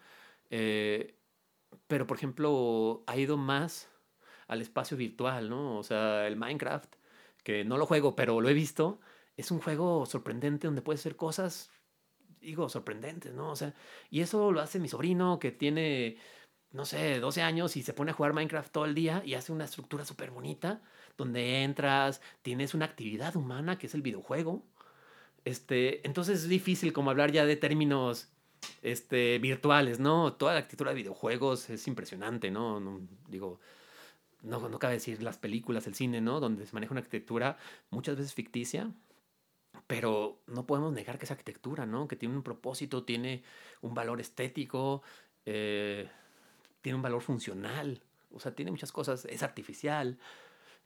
eh, 0.50 1.18
pero 1.86 2.06
por 2.06 2.16
ejemplo, 2.16 3.04
ha 3.06 3.16
ido 3.16 3.36
más 3.36 3.90
al 4.48 4.60
espacio 4.62 4.96
virtual, 4.96 5.48
¿no? 5.50 5.78
O 5.78 5.82
sea, 5.82 6.26
el 6.26 6.36
Minecraft, 6.36 6.94
que 7.42 7.64
no 7.64 7.78
lo 7.78 7.86
juego, 7.86 8.16
pero 8.16 8.40
lo 8.40 8.48
he 8.48 8.54
visto, 8.54 9.00
es 9.36 9.50
un 9.50 9.60
juego 9.60 10.06
sorprendente 10.06 10.66
donde 10.66 10.82
puedes 10.82 11.00
hacer 11.00 11.16
cosas, 11.16 11.70
digo, 12.44 12.68
sorprendentes, 12.68 13.32
¿no? 13.34 13.50
O 13.50 13.56
sea, 13.56 13.74
y 14.10 14.20
eso 14.20 14.52
lo 14.52 14.60
hace 14.60 14.78
mi 14.78 14.88
sobrino 14.88 15.38
que 15.38 15.52
tiene, 15.52 16.16
no 16.72 16.84
sé, 16.84 17.20
12 17.20 17.42
años 17.42 17.76
y 17.76 17.82
se 17.82 17.92
pone 17.92 18.10
a 18.12 18.14
jugar 18.14 18.32
Minecraft 18.32 18.72
todo 18.72 18.84
el 18.84 18.94
día 18.94 19.22
y 19.24 19.34
hace 19.34 19.52
una 19.52 19.64
estructura 19.64 20.04
súper 20.04 20.30
bonita 20.30 20.82
donde 21.16 21.62
entras, 21.62 22.20
tienes 22.42 22.74
una 22.74 22.86
actividad 22.86 23.36
humana 23.36 23.78
que 23.78 23.86
es 23.86 23.94
el 23.94 24.02
videojuego. 24.02 24.64
Este, 25.44 26.06
entonces 26.06 26.42
es 26.42 26.48
difícil 26.48 26.92
como 26.92 27.10
hablar 27.10 27.30
ya 27.32 27.44
de 27.44 27.56
términos 27.56 28.28
este, 28.82 29.38
virtuales, 29.38 30.00
¿no? 30.00 30.32
Toda 30.34 30.52
la 30.52 30.58
arquitectura 30.58 30.90
de 30.90 30.96
videojuegos 30.96 31.70
es 31.70 31.86
impresionante, 31.86 32.50
¿no? 32.50 32.80
no 32.80 33.00
digo, 33.28 33.60
no, 34.42 34.68
no 34.68 34.78
cabe 34.78 34.94
decir 34.94 35.22
las 35.22 35.38
películas, 35.38 35.86
el 35.86 35.94
cine, 35.94 36.20
¿no? 36.20 36.40
Donde 36.40 36.66
se 36.66 36.74
maneja 36.74 36.92
una 36.92 37.00
arquitectura 37.00 37.58
muchas 37.90 38.16
veces 38.16 38.34
ficticia, 38.34 38.90
pero 39.86 40.40
no 40.46 40.66
podemos 40.66 40.92
negar 40.92 41.18
que 41.18 41.24
esa 41.24 41.34
arquitectura, 41.34 41.86
¿no? 41.86 42.08
Que 42.08 42.16
tiene 42.16 42.34
un 42.34 42.42
propósito, 42.42 43.04
tiene 43.04 43.42
un 43.82 43.94
valor 43.94 44.20
estético, 44.20 45.02
eh, 45.46 46.08
tiene 46.80 46.96
un 46.96 47.02
valor 47.02 47.22
funcional, 47.22 48.02
o 48.32 48.40
sea, 48.40 48.54
tiene 48.54 48.70
muchas 48.70 48.92
cosas, 48.92 49.24
es 49.26 49.42
artificial, 49.42 50.18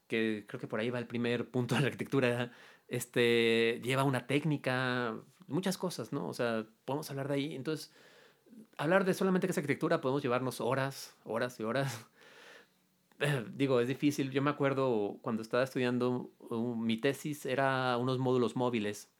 que 0.07 0.45
creo 0.47 0.59
que 0.59 0.67
por 0.67 0.79
ahí 0.79 0.89
va 0.89 0.99
el 0.99 1.07
primer 1.07 1.49
punto 1.49 1.75
de 1.75 1.81
la 1.81 1.87
arquitectura, 1.87 2.51
este, 2.87 3.79
lleva 3.83 4.03
una 4.03 4.27
técnica, 4.27 5.15
muchas 5.47 5.77
cosas, 5.77 6.11
¿no? 6.13 6.27
O 6.27 6.33
sea, 6.33 6.65
podemos 6.85 7.09
hablar 7.09 7.27
de 7.27 7.35
ahí, 7.35 7.55
entonces, 7.55 7.91
hablar 8.77 9.05
de 9.05 9.13
solamente 9.13 9.47
que 9.47 9.51
es 9.51 9.57
arquitectura 9.57 10.01
podemos 10.01 10.21
llevarnos 10.21 10.61
horas, 10.61 11.15
horas 11.23 11.59
y 11.59 11.63
horas 11.63 12.05
digo, 13.53 13.79
es 13.79 13.87
difícil. 13.87 14.31
Yo 14.31 14.41
me 14.41 14.49
acuerdo 14.49 15.19
cuando 15.21 15.41
estaba 15.41 15.63
estudiando, 15.63 16.31
uh, 16.49 16.75
mi 16.75 16.97
tesis 16.97 17.45
era 17.45 17.97
unos 17.97 18.19
módulos 18.19 18.55
móviles. 18.55 19.11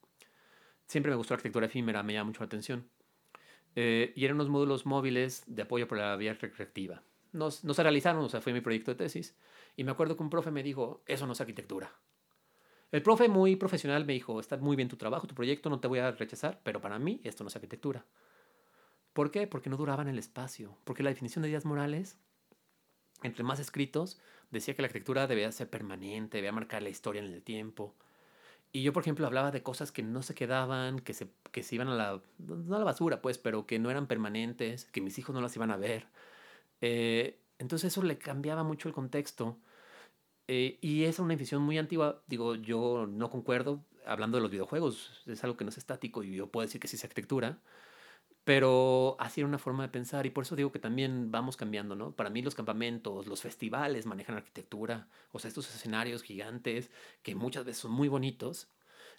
Siempre 0.86 1.12
me 1.12 1.18
gustó 1.18 1.34
la 1.34 1.36
arquitectura 1.36 1.68
efímera, 1.68 2.02
me 2.04 2.14
llama 2.14 2.30
mucho 2.30 2.40
la 2.40 2.48
atención. 2.48 2.90
Eh, 3.76 4.14
y 4.16 4.26
eran 4.26 4.36
unos 4.36 4.50
módulos 4.50 4.86
móviles 4.86 5.44
de 5.46 5.62
apoyo 5.62 5.88
por 5.88 5.98
la 5.98 6.16
vía 6.16 6.34
recreativa. 6.34 7.04
No, 7.32 7.52
se 7.52 7.84
realizaron, 7.84 8.24
o 8.24 8.30
sea, 8.30 8.42
fue 8.42 8.54
mi 8.54 8.62
proyecto 8.62 8.92
de 8.92 8.96
tesis. 8.96 9.38
Y 9.76 9.84
me 9.84 9.92
acuerdo 9.92 10.18
que 10.18 10.24
un 10.24 10.32
profe 10.32 10.50
me 10.50 10.64
dijo, 10.64 11.04
eso 11.06 11.28
no 11.28 11.34
es 11.34 11.42
arquitectura. 11.42 11.94
El 12.92 13.04
profe 13.04 13.30
muy 13.30 13.56
profesional 13.56 14.04
me 14.06 14.14
dijo, 14.14 14.40
está 14.40 14.58
muy 14.58 14.76
bien 14.76 14.90
tu 14.90 14.98
trabajo, 14.98 15.28
tu 15.28 15.36
proyecto, 15.36 15.70
no 15.70 15.80
te 15.80 15.88
voy 15.88 16.00
a 16.00 16.12
rechazar, 16.12 16.60
pero 16.64 16.82
para 16.82 16.98
mí 16.98 17.22
esto 17.24 17.44
no 17.44 17.50
es 17.50 17.56
arquitectura. 17.56 18.04
¿Por 19.14 19.30
qué? 19.30 19.46
Porque 19.46 19.70
no 19.70 19.78
duraba 19.78 20.02
en 20.02 20.08
el 20.10 20.18
espacio. 20.18 20.76
Porque 20.86 21.04
la 21.04 21.12
definición 21.12 21.44
de 21.44 21.50
Díaz 21.50 21.66
Morales 21.66 22.18
entre 23.24 23.44
más 23.44 23.60
escritos, 23.60 24.20
decía 24.52 24.76
que 24.76 24.82
la 24.82 24.88
arquitectura 24.88 25.28
debía 25.28 25.52
ser 25.52 25.70
permanente, 25.70 26.38
debía 26.38 26.52
marcar 26.52 26.84
la 26.84 26.90
historia 26.90 27.22
en 27.22 27.32
el 27.32 27.44
tiempo. 27.44 27.96
Y 28.72 28.84
yo, 28.84 28.94
por 28.94 29.02
ejemplo, 29.04 29.26
hablaba 29.26 29.52
de 29.52 29.64
cosas 29.64 29.92
que 29.92 30.04
no 30.04 30.22
se 30.22 30.36
quedaban, 30.36 31.00
que 31.00 31.14
se, 31.14 31.28
que 31.52 31.64
se 31.64 31.76
iban 31.76 31.88
a 31.88 31.96
la, 31.96 32.22
no 32.38 32.76
a 32.76 32.80
la 32.80 32.86
basura, 32.86 33.22
pues, 33.22 33.38
pero 33.40 33.66
que 33.66 33.80
no 33.80 33.90
eran 33.90 34.08
permanentes, 34.08 34.86
que 34.86 35.02
mis 35.02 35.18
hijos 35.18 35.34
no 35.34 35.42
las 35.42 35.56
iban 35.56 35.72
a 35.72 35.78
ver. 35.78 36.08
Eh, 36.82 37.40
entonces 37.58 37.92
eso 37.92 38.04
le 38.04 38.18
cambiaba 38.20 38.64
mucho 38.64 38.88
el 38.88 38.94
contexto. 38.94 39.58
Eh, 40.48 40.80
y 40.82 41.06
es 41.06 41.20
una 41.20 41.30
definición 41.30 41.62
muy 41.64 41.78
antigua. 41.78 42.24
Digo, 42.28 42.56
yo 42.56 43.08
no 43.08 43.30
concuerdo, 43.30 43.84
hablando 44.06 44.38
de 44.38 44.42
los 44.44 44.52
videojuegos, 44.52 45.24
es 45.28 45.44
algo 45.44 45.58
que 45.58 45.64
no 45.66 45.70
es 45.70 45.78
estático 45.78 46.24
y 46.24 46.36
yo 46.36 46.48
puedo 46.48 46.66
decir 46.66 46.82
que 46.82 46.88
sí 46.88 46.96
es 46.96 47.04
arquitectura. 47.04 47.60
Pero 48.44 49.16
así 49.20 49.42
era 49.42 49.48
una 49.48 49.60
forma 49.60 49.84
de 49.84 49.90
pensar 49.90 50.26
y 50.26 50.32
por 50.32 50.44
eso 50.44 50.56
digo 50.56 50.72
que 50.72 50.80
también 50.80 51.32
vamos 51.32 51.58
cambiando, 51.58 51.96
¿no? 51.96 52.16
Para 52.16 52.30
mí 52.30 52.42
los 52.42 52.56
campamentos, 52.56 53.28
los 53.28 53.42
festivales 53.42 54.06
manejan 54.06 54.36
arquitectura, 54.36 55.08
o 55.32 55.40
sea, 55.40 55.50
estos 55.50 55.74
escenarios 55.74 56.24
gigantes 56.24 56.90
que 57.22 57.36
muchas 57.36 57.66
veces 57.66 57.82
son 57.82 57.92
muy 57.92 58.08
bonitos, 58.08 58.70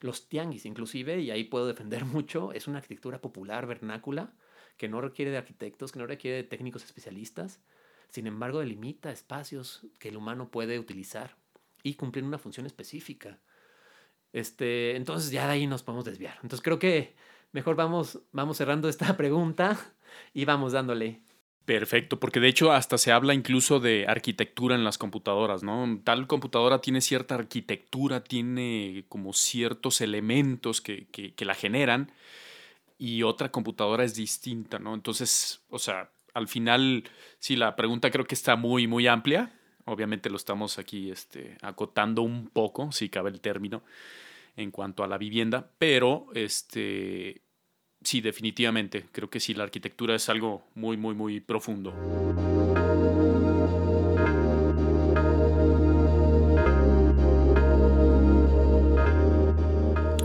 los 0.01 0.29
tianguis 0.29 0.67
inclusive, 0.67 1.21
y 1.21 1.31
ahí 1.31 1.45
puedo 1.45 1.67
defender 1.67 2.05
mucho, 2.07 2.53
es 2.53 2.67
una 2.67 2.79
arquitectura 2.79 3.21
popular, 3.21 3.67
vernácula, 3.67 4.33
que 4.77 4.89
no 4.89 5.01
requiere 5.01 5.31
de 5.31 5.37
arquitectos, 5.37 5.93
que 5.93 5.99
no 5.99 6.07
requiere 6.07 6.39
de 6.39 6.45
técnicos 6.45 6.85
especialistas, 6.85 7.61
sin 8.09 8.27
embargo 8.27 8.61
delimita 8.61 9.13
espacios 9.13 9.87
que 9.99 10.09
el 10.09 10.17
humano 10.17 10.51
puede 10.51 10.79
utilizar 10.79 11.37
y 11.83 11.95
cumplir 11.95 12.25
una 12.25 12.39
función 12.39 12.67
específica. 12.67 13.39
Este, 14.33 14.97
entonces 14.97 15.31
ya 15.31 15.47
de 15.47 15.53
ahí 15.53 15.67
nos 15.67 15.83
podemos 15.83 16.05
desviar. 16.05 16.35
Entonces 16.43 16.63
creo 16.63 16.79
que 16.79 17.15
mejor 17.53 17.77
vamos, 17.77 18.21
vamos 18.33 18.57
cerrando 18.57 18.89
esta 18.89 19.17
pregunta 19.17 19.79
y 20.33 20.45
vamos 20.45 20.73
dándole. 20.73 21.23
Perfecto, 21.65 22.19
porque 22.19 22.41
de 22.41 22.49
hecho 22.49 22.73
hasta 22.73 22.99
se 22.99 23.13
habla 23.13 23.33
incluso 23.33 23.79
de 23.79 24.07
arquitectura 24.09 24.75
en 24.75 24.83
las 24.83 24.99
computadoras, 24.99 25.63
¿no? 25.63 26.01
Tal 26.03 26.27
computadora 26.27 26.81
tiene 26.81 27.01
cierta 27.01 27.37
arquitectura, 27.37 28.25
tiene 28.25 29.05
como 29.09 29.33
ciertos 29.33 30.01
elementos 30.01 30.81
que, 30.81 31.07
que, 31.09 31.45
la 31.45 31.55
generan 31.55 32.11
y 32.99 33.23
otra 33.23 33.53
computadora 33.53 34.03
es 34.03 34.17
distinta, 34.17 34.81
¿no? 34.81 34.95
Entonces, 34.95 35.63
o 35.69 35.79
sea, 35.79 36.11
al 36.35 36.49
final, 36.49 37.05
sí, 37.39 37.55
la 37.55 37.77
pregunta 37.77 38.11
creo 38.11 38.25
que 38.25 38.35
está 38.35 38.57
muy, 38.57 38.89
muy 38.89 39.07
amplia. 39.07 39.53
Obviamente 39.85 40.29
lo 40.29 40.37
estamos 40.37 40.79
aquí 40.79 41.11
este, 41.11 41.57
acotando 41.63 42.23
un 42.23 42.49
poco, 42.49 42.91
si 42.91 43.09
cabe 43.11 43.31
el 43.31 43.41
término 43.41 43.85
en 44.57 44.71
cuanto 44.71 45.05
a 45.05 45.09
la 45.09 45.19
vivienda, 45.19 45.71
pero 45.79 46.27
este, 46.35 47.43
sí, 48.03 48.21
definitivamente, 48.21 49.07
creo 49.13 49.31
que 49.31 49.41
sí, 49.41 49.55
la 49.55 49.65
arquitectura 49.65 50.15
es 50.15 50.29
algo 50.29 50.65
muy, 50.75 50.97
muy, 50.97 51.15
muy 51.15 51.41
profundo. 51.41 51.93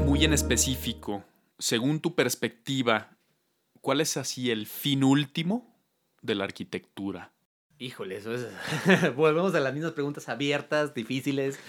Muy 0.05 0.23
en 0.23 0.33
específico, 0.33 1.23
según 1.59 1.99
tu 1.99 2.15
perspectiva, 2.15 3.17
¿cuál 3.81 4.01
es 4.01 4.17
así 4.17 4.51
el 4.51 4.67
fin 4.67 5.03
último 5.03 5.75
de 6.21 6.35
la 6.35 6.45
arquitectura? 6.45 7.31
Híjole, 7.77 8.17
eso 8.17 8.33
es. 8.33 8.47
Volvemos 9.15 9.53
a 9.53 9.59
las 9.59 9.73
mismas 9.73 9.91
preguntas 9.91 10.29
abiertas, 10.29 10.93
difíciles. 10.93 11.59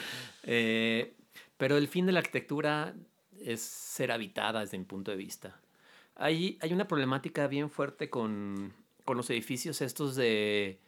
Eh, 0.44 1.16
pero 1.56 1.76
el 1.76 1.88
fin 1.88 2.06
de 2.06 2.12
la 2.12 2.20
arquitectura 2.20 2.94
es 3.40 3.60
ser 3.60 4.12
habitada 4.12 4.60
desde 4.60 4.78
mi 4.78 4.84
punto 4.84 5.10
de 5.10 5.16
vista. 5.16 5.60
Hay, 6.14 6.58
hay 6.60 6.72
una 6.72 6.88
problemática 6.88 7.46
bien 7.46 7.70
fuerte 7.70 8.08
con, 8.08 8.72
con 9.04 9.16
los 9.16 9.28
edificios 9.30 9.82
estos 9.82 10.16
de 10.16 10.80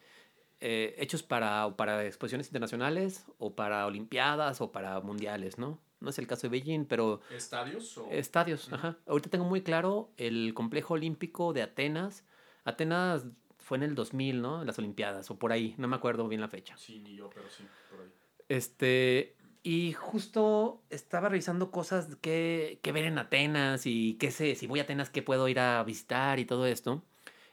eh, 0.60 0.94
hechos 0.98 1.22
para, 1.22 1.76
para 1.76 2.04
exposiciones 2.04 2.48
internacionales 2.48 3.26
o 3.38 3.54
para 3.54 3.86
olimpiadas 3.86 4.60
o 4.60 4.72
para 4.72 5.00
mundiales, 5.00 5.58
¿no? 5.58 5.78
No 6.00 6.10
es 6.10 6.18
el 6.18 6.26
caso 6.26 6.42
de 6.42 6.48
Beijing, 6.50 6.84
pero... 6.84 7.20
¿Estadios? 7.30 7.98
O... 7.98 8.08
Estadios, 8.10 8.72
ajá. 8.72 8.96
Ahorita 9.06 9.30
tengo 9.30 9.44
muy 9.44 9.62
claro 9.62 10.10
el 10.16 10.54
complejo 10.54 10.94
olímpico 10.94 11.52
de 11.52 11.62
Atenas. 11.62 12.24
Atenas 12.64 13.26
fue 13.58 13.78
en 13.78 13.84
el 13.84 13.94
2000, 13.94 14.40
¿no? 14.40 14.64
Las 14.64 14.78
olimpiadas, 14.78 15.30
o 15.30 15.38
por 15.38 15.52
ahí, 15.52 15.74
no 15.76 15.88
me 15.88 15.96
acuerdo 15.96 16.26
bien 16.28 16.40
la 16.40 16.48
fecha. 16.48 16.76
Sí, 16.76 17.00
ni 17.00 17.16
yo, 17.16 17.28
pero 17.30 17.48
sí, 17.50 17.64
por 17.90 18.00
ahí. 18.00 18.08
Este, 18.48 19.36
y 19.62 19.92
justo 19.92 20.82
estaba 20.90 21.28
revisando 21.28 21.70
cosas 21.70 22.16
que, 22.20 22.78
que 22.82 22.92
ver 22.92 23.04
en 23.04 23.18
Atenas 23.18 23.86
y 23.86 24.14
qué 24.14 24.30
sé, 24.30 24.54
si 24.54 24.66
voy 24.66 24.80
a 24.80 24.84
Atenas, 24.84 25.10
qué 25.10 25.22
puedo 25.22 25.48
ir 25.48 25.60
a 25.60 25.82
visitar 25.84 26.38
y 26.38 26.44
todo 26.44 26.66
esto. 26.66 27.02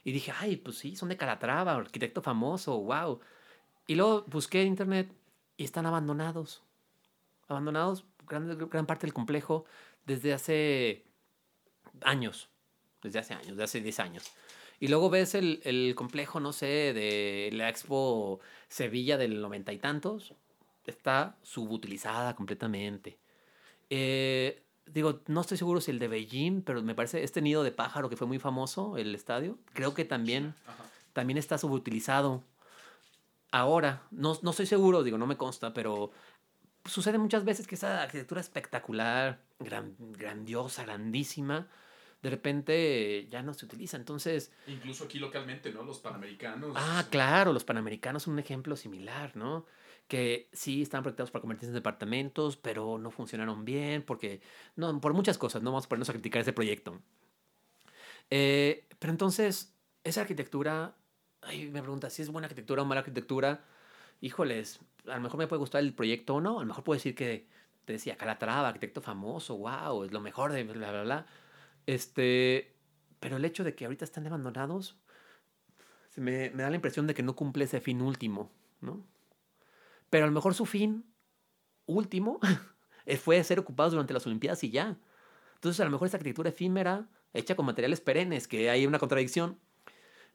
Y 0.04 0.12
dije, 0.12 0.32
ay, 0.38 0.56
pues 0.56 0.78
sí, 0.78 0.94
son 0.96 1.08
de 1.08 1.16
Calatrava, 1.16 1.72
arquitecto 1.72 2.22
famoso, 2.22 2.78
wow. 2.80 3.20
Y 3.86 3.96
luego 3.96 4.24
busqué 4.28 4.62
internet 4.62 5.10
y 5.56 5.64
están 5.64 5.86
abandonados. 5.86 6.62
Abandonados, 7.48 8.04
gran, 8.26 8.56
gran 8.68 8.86
parte 8.86 9.06
del 9.06 9.14
complejo, 9.14 9.64
desde 10.04 10.32
hace 10.32 11.04
años. 12.02 12.50
Desde 13.02 13.18
hace 13.18 13.34
años, 13.34 13.48
desde 13.48 13.64
hace 13.64 13.80
10 13.80 14.00
años. 14.00 14.24
Y 14.78 14.88
luego 14.88 15.10
ves 15.10 15.34
el, 15.34 15.60
el 15.64 15.94
complejo, 15.94 16.40
no 16.40 16.52
sé, 16.52 16.92
de 16.92 17.50
la 17.52 17.68
Expo 17.68 18.40
Sevilla 18.68 19.16
del 19.16 19.40
noventa 19.40 19.72
y 19.72 19.78
tantos 19.78 20.34
está 20.86 21.36
subutilizada 21.42 22.34
completamente. 22.36 23.18
Eh, 23.90 24.62
digo, 24.86 25.20
no 25.26 25.40
estoy 25.40 25.58
seguro 25.58 25.80
si 25.80 25.90
el 25.90 25.98
de 25.98 26.08
Beijing, 26.08 26.62
pero 26.62 26.82
me 26.82 26.94
parece 26.94 27.22
este 27.22 27.42
nido 27.42 27.62
de 27.62 27.72
pájaro 27.72 28.08
que 28.08 28.16
fue 28.16 28.26
muy 28.26 28.38
famoso, 28.38 28.96
el 28.96 29.14
estadio, 29.14 29.58
creo 29.72 29.94
que 29.94 30.04
también, 30.04 30.54
también 31.12 31.38
está 31.38 31.58
subutilizado. 31.58 32.44
ahora, 33.50 34.02
no, 34.10 34.38
no 34.42 34.50
estoy 34.50 34.66
seguro, 34.66 35.02
digo, 35.02 35.18
no 35.18 35.26
me 35.26 35.36
consta, 35.36 35.72
pero 35.72 36.10
sucede 36.84 37.18
muchas 37.18 37.44
veces 37.44 37.66
que 37.66 37.74
esa 37.74 38.02
arquitectura 38.02 38.40
espectacular, 38.40 39.40
gran, 39.58 39.94
grandiosa, 39.98 40.84
grandísima, 40.84 41.68
de 42.22 42.30
repente 42.30 43.28
ya 43.30 43.42
no 43.42 43.54
se 43.54 43.66
utiliza. 43.66 43.96
Entonces. 43.96 44.52
Incluso 44.66 45.04
aquí 45.04 45.18
localmente, 45.18 45.72
¿no? 45.72 45.82
Los 45.82 45.98
panamericanos. 45.98 46.72
Ah, 46.74 47.04
claro, 47.10 47.52
los 47.52 47.64
panamericanos 47.64 48.24
son 48.24 48.34
un 48.34 48.40
ejemplo 48.40 48.76
similar, 48.76 49.36
¿no? 49.36 49.66
Que 50.08 50.48
sí 50.52 50.82
están 50.82 51.02
proyectados 51.02 51.30
para 51.30 51.40
convertirse 51.40 51.70
en 51.70 51.74
departamentos, 51.74 52.56
pero 52.56 52.98
no 52.98 53.10
funcionaron 53.10 53.64
bien, 53.64 54.02
porque. 54.02 54.40
No, 54.76 55.00
por 55.00 55.14
muchas 55.14 55.38
cosas, 55.38 55.62
no 55.62 55.70
vamos 55.72 55.86
a 55.86 55.88
ponernos 55.88 56.10
a 56.10 56.12
criticar 56.12 56.42
ese 56.42 56.52
proyecto. 56.52 57.00
Eh, 58.30 58.86
pero 58.98 59.12
entonces, 59.12 59.74
esa 60.04 60.22
arquitectura. 60.22 60.94
Ay, 61.42 61.68
me 61.70 61.80
pregunta 61.80 62.10
si 62.10 62.22
es 62.22 62.30
buena 62.30 62.46
arquitectura 62.46 62.82
o 62.82 62.84
mala 62.84 63.00
arquitectura. 63.00 63.64
Híjoles, 64.20 64.80
a 65.06 65.16
lo 65.16 65.20
mejor 65.20 65.38
me 65.38 65.46
puede 65.46 65.60
gustar 65.60 65.82
el 65.82 65.94
proyecto 65.94 66.36
o 66.36 66.40
no. 66.40 66.58
A 66.58 66.62
lo 66.62 66.66
mejor 66.66 66.84
puedo 66.84 66.96
decir 66.96 67.14
que 67.14 67.46
te 67.86 67.94
decía 67.94 68.16
Calatrava, 68.16 68.68
arquitecto 68.68 69.00
famoso, 69.00 69.56
wow, 69.56 70.04
es 70.04 70.12
lo 70.12 70.20
mejor 70.20 70.52
de 70.52 70.64
bla, 70.64 70.90
bla, 70.90 71.02
bla. 71.02 71.26
Este, 71.86 72.74
pero 73.20 73.36
el 73.36 73.44
hecho 73.44 73.64
de 73.64 73.74
que 73.74 73.84
ahorita 73.84 74.04
están 74.04 74.26
abandonados, 74.26 74.96
me, 76.16 76.50
me 76.50 76.62
da 76.62 76.70
la 76.70 76.76
impresión 76.76 77.06
de 77.06 77.14
que 77.14 77.22
no 77.22 77.36
cumple 77.36 77.64
ese 77.64 77.80
fin 77.80 78.02
último, 78.02 78.50
¿no? 78.80 79.04
Pero 80.10 80.24
a 80.24 80.28
lo 80.28 80.32
mejor 80.32 80.54
su 80.54 80.66
fin 80.66 81.04
último 81.86 82.40
fue 83.22 83.42
ser 83.44 83.58
ocupados 83.58 83.92
durante 83.92 84.12
las 84.14 84.26
Olimpiadas 84.26 84.62
y 84.64 84.70
ya. 84.70 84.98
Entonces, 85.54 85.80
a 85.80 85.84
lo 85.84 85.90
mejor 85.90 86.08
esa 86.08 86.16
arquitectura 86.16 86.50
efímera, 86.50 87.08
hecha 87.32 87.56
con 87.56 87.66
materiales 87.66 88.00
perennes, 88.00 88.46
que 88.48 88.70
hay 88.70 88.86
una 88.86 88.98
contradicción, 88.98 89.58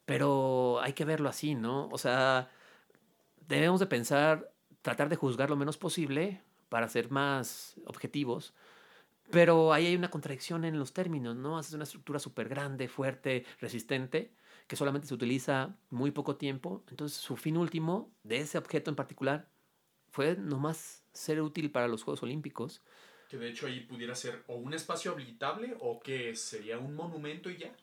pero 0.04 0.80
hay 0.82 0.92
que 0.94 1.04
verlo 1.04 1.28
así, 1.28 1.54
¿no? 1.54 1.88
O 1.90 1.98
sea, 1.98 2.50
debemos 3.48 3.80
de 3.80 3.86
pensar, 3.86 4.52
tratar 4.82 5.08
de 5.08 5.16
juzgar 5.16 5.50
lo 5.50 5.56
menos 5.56 5.78
posible 5.78 6.42
para 6.68 6.88
ser 6.88 7.10
más 7.10 7.76
objetivos, 7.86 8.54
pero 9.30 9.72
ahí 9.72 9.86
hay 9.86 9.96
una 9.96 10.10
contradicción 10.10 10.64
en 10.64 10.78
los 10.78 10.92
términos, 10.92 11.36
¿no? 11.36 11.56
Haces 11.56 11.74
una 11.74 11.84
estructura 11.84 12.18
súper 12.18 12.48
grande, 12.48 12.88
fuerte, 12.88 13.44
resistente, 13.60 14.34
que 14.66 14.76
solamente 14.76 15.06
se 15.06 15.14
utiliza 15.14 15.76
muy 15.90 16.10
poco 16.10 16.36
tiempo. 16.36 16.84
Entonces, 16.90 17.18
su 17.18 17.36
fin 17.36 17.56
último 17.56 18.10
de 18.24 18.40
ese 18.40 18.58
objeto 18.58 18.90
en 18.90 18.96
particular 18.96 19.48
fue 20.12 20.36
nomás 20.36 21.02
ser 21.12 21.40
útil 21.40 21.70
para 21.70 21.88
los 21.88 22.04
Juegos 22.04 22.22
Olímpicos. 22.22 22.82
Que 23.28 23.38
de 23.38 23.48
hecho 23.48 23.66
ahí 23.66 23.80
pudiera 23.80 24.14
ser 24.14 24.44
o 24.46 24.56
un 24.56 24.74
espacio 24.74 25.12
habitable 25.12 25.74
o 25.80 26.00
que 26.00 26.36
sería 26.36 26.78
un 26.78 26.94
monumento 26.94 27.50
y 27.50 27.56
ya. 27.56 27.74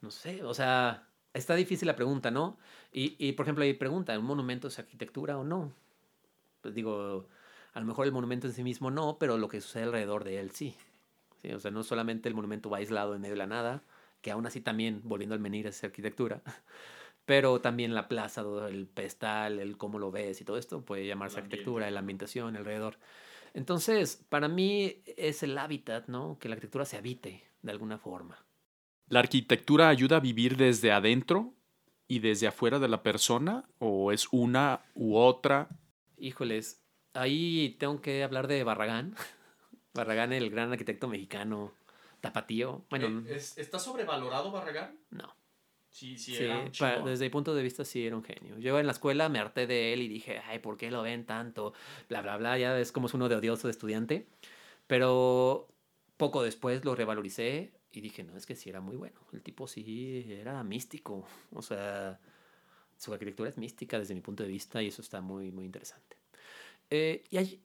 No 0.00 0.12
sé, 0.12 0.44
o 0.44 0.54
sea, 0.54 1.08
está 1.34 1.56
difícil 1.56 1.88
la 1.88 1.96
pregunta, 1.96 2.30
¿no? 2.30 2.56
Y, 2.92 3.16
y 3.18 3.32
por 3.32 3.44
ejemplo, 3.46 3.64
hay 3.64 3.74
pregunta, 3.74 4.16
¿un 4.16 4.24
monumento 4.24 4.68
es 4.68 4.78
arquitectura 4.78 5.36
o 5.36 5.42
no? 5.42 5.72
Pues 6.60 6.72
digo, 6.72 7.26
a 7.74 7.80
lo 7.80 7.86
mejor 7.86 8.06
el 8.06 8.12
monumento 8.12 8.46
en 8.46 8.52
sí 8.52 8.62
mismo 8.62 8.92
no, 8.92 9.18
pero 9.18 9.38
lo 9.38 9.48
que 9.48 9.60
sucede 9.60 9.82
alrededor 9.82 10.22
de 10.22 10.38
él 10.38 10.52
sí. 10.52 10.76
¿Sí? 11.42 11.52
O 11.52 11.58
sea, 11.58 11.72
no 11.72 11.82
solamente 11.82 12.28
el 12.28 12.36
monumento 12.36 12.70
va 12.70 12.78
aislado 12.78 13.16
en 13.16 13.20
medio 13.20 13.34
de 13.34 13.38
la 13.38 13.46
nada, 13.48 13.82
que 14.22 14.30
aún 14.30 14.46
así 14.46 14.60
también, 14.60 15.00
volviendo 15.02 15.34
al 15.34 15.40
menir, 15.40 15.66
es 15.66 15.82
arquitectura, 15.82 16.42
pero 17.28 17.60
también 17.60 17.94
la 17.94 18.08
plaza, 18.08 18.42
el 18.70 18.86
pedestal, 18.86 19.58
el 19.58 19.76
cómo 19.76 19.98
lo 19.98 20.10
ves 20.10 20.40
y 20.40 20.46
todo 20.46 20.56
esto 20.56 20.80
puede 20.80 21.06
llamarse 21.06 21.36
arquitectura, 21.36 21.90
la 21.90 22.00
ambientación 22.00 22.56
alrededor. 22.56 22.96
Entonces, 23.52 24.24
para 24.30 24.48
mí 24.48 25.02
es 25.04 25.42
el 25.42 25.58
hábitat, 25.58 26.08
¿no? 26.08 26.38
Que 26.38 26.48
la 26.48 26.54
arquitectura 26.54 26.86
se 26.86 26.96
habite 26.96 27.44
de 27.60 27.70
alguna 27.70 27.98
forma. 27.98 28.42
¿La 29.10 29.20
arquitectura 29.20 29.90
ayuda 29.90 30.16
a 30.16 30.20
vivir 30.20 30.56
desde 30.56 30.90
adentro 30.90 31.52
y 32.06 32.20
desde 32.20 32.46
afuera 32.46 32.78
de 32.78 32.88
la 32.88 33.02
persona 33.02 33.68
o 33.78 34.10
es 34.10 34.28
una 34.32 34.80
u 34.94 35.18
otra? 35.18 35.68
Híjoles, 36.16 36.82
ahí 37.12 37.76
tengo 37.78 38.00
que 38.00 38.24
hablar 38.24 38.48
de 38.48 38.64
Barragán. 38.64 39.14
Barragán, 39.92 40.32
el 40.32 40.48
gran 40.48 40.72
arquitecto 40.72 41.08
mexicano, 41.08 41.74
tapatío. 42.22 42.86
Bueno, 42.88 43.22
eh, 43.28 43.36
¿Está 43.36 43.78
sobrevalorado 43.78 44.50
Barragán? 44.50 44.98
No. 45.10 45.37
Sí, 45.98 46.16
sí, 46.16 46.36
sí 46.36 46.84
desde 47.04 47.24
mi 47.24 47.30
punto 47.30 47.56
de 47.56 47.62
vista 47.62 47.84
sí 47.84 48.06
era 48.06 48.14
un 48.14 48.22
genio. 48.22 48.56
Yo 48.58 48.78
en 48.78 48.86
la 48.86 48.92
escuela 48.92 49.28
me 49.28 49.40
harté 49.40 49.66
de 49.66 49.92
él 49.92 50.02
y 50.02 50.08
dije, 50.08 50.40
ay, 50.46 50.60
¿por 50.60 50.76
qué 50.76 50.92
lo 50.92 51.02
ven 51.02 51.26
tanto? 51.26 51.72
Bla, 52.08 52.22
bla, 52.22 52.36
bla, 52.36 52.56
ya 52.56 52.78
es 52.78 52.92
como 52.92 53.08
es 53.08 53.14
uno 53.14 53.28
de 53.28 53.34
odioso 53.34 53.66
de 53.66 53.72
estudiante. 53.72 54.28
Pero 54.86 55.66
poco 56.16 56.44
después 56.44 56.84
lo 56.84 56.94
revaloricé 56.94 57.72
y 57.90 58.00
dije, 58.00 58.22
no, 58.22 58.36
es 58.36 58.46
que 58.46 58.54
sí 58.54 58.70
era 58.70 58.80
muy 58.80 58.94
bueno. 58.94 59.18
El 59.32 59.42
tipo 59.42 59.66
sí 59.66 60.24
era 60.28 60.62
místico. 60.62 61.26
O 61.52 61.62
sea, 61.62 62.20
su 62.96 63.12
arquitectura 63.12 63.48
es 63.48 63.58
mística 63.58 63.98
desde 63.98 64.14
mi 64.14 64.20
punto 64.20 64.44
de 64.44 64.50
vista 64.50 64.80
y 64.80 64.86
eso 64.86 65.02
está 65.02 65.20
muy, 65.20 65.50
muy 65.50 65.64
interesante. 65.64 66.16
Eh, 66.90 67.24
y 67.28 67.60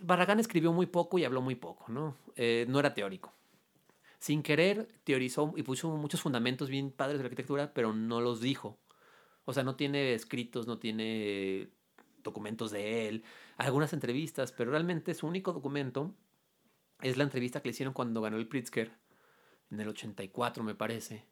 Barragán 0.00 0.40
escribió 0.40 0.72
muy 0.72 0.86
poco 0.86 1.18
y 1.18 1.26
habló 1.26 1.42
muy 1.42 1.56
poco, 1.56 1.92
¿no? 1.92 2.16
Eh, 2.36 2.64
no 2.70 2.80
era 2.80 2.94
teórico. 2.94 3.34
Sin 4.20 4.42
querer, 4.42 4.88
teorizó 5.04 5.52
y 5.56 5.62
puso 5.62 5.88
muchos 5.96 6.20
fundamentos 6.20 6.68
bien 6.68 6.92
padres 6.92 7.18
de 7.18 7.24
la 7.24 7.26
arquitectura, 7.26 7.72
pero 7.72 7.94
no 7.94 8.20
los 8.20 8.40
dijo. 8.40 8.78
O 9.46 9.52
sea, 9.52 9.64
no 9.64 9.76
tiene 9.76 10.14
escritos, 10.14 10.66
no 10.66 10.78
tiene 10.78 11.70
documentos 12.22 12.70
de 12.70 13.08
él, 13.08 13.24
algunas 13.56 13.94
entrevistas, 13.94 14.52
pero 14.52 14.70
realmente 14.70 15.14
su 15.14 15.26
único 15.26 15.54
documento 15.54 16.14
es 17.00 17.16
la 17.16 17.24
entrevista 17.24 17.60
que 17.60 17.68
le 17.68 17.72
hicieron 17.72 17.94
cuando 17.94 18.20
ganó 18.20 18.36
el 18.36 18.46
Pritzker, 18.46 18.92
en 19.70 19.80
el 19.80 19.88
84 19.88 20.62
me 20.62 20.74
parece. 20.74 21.24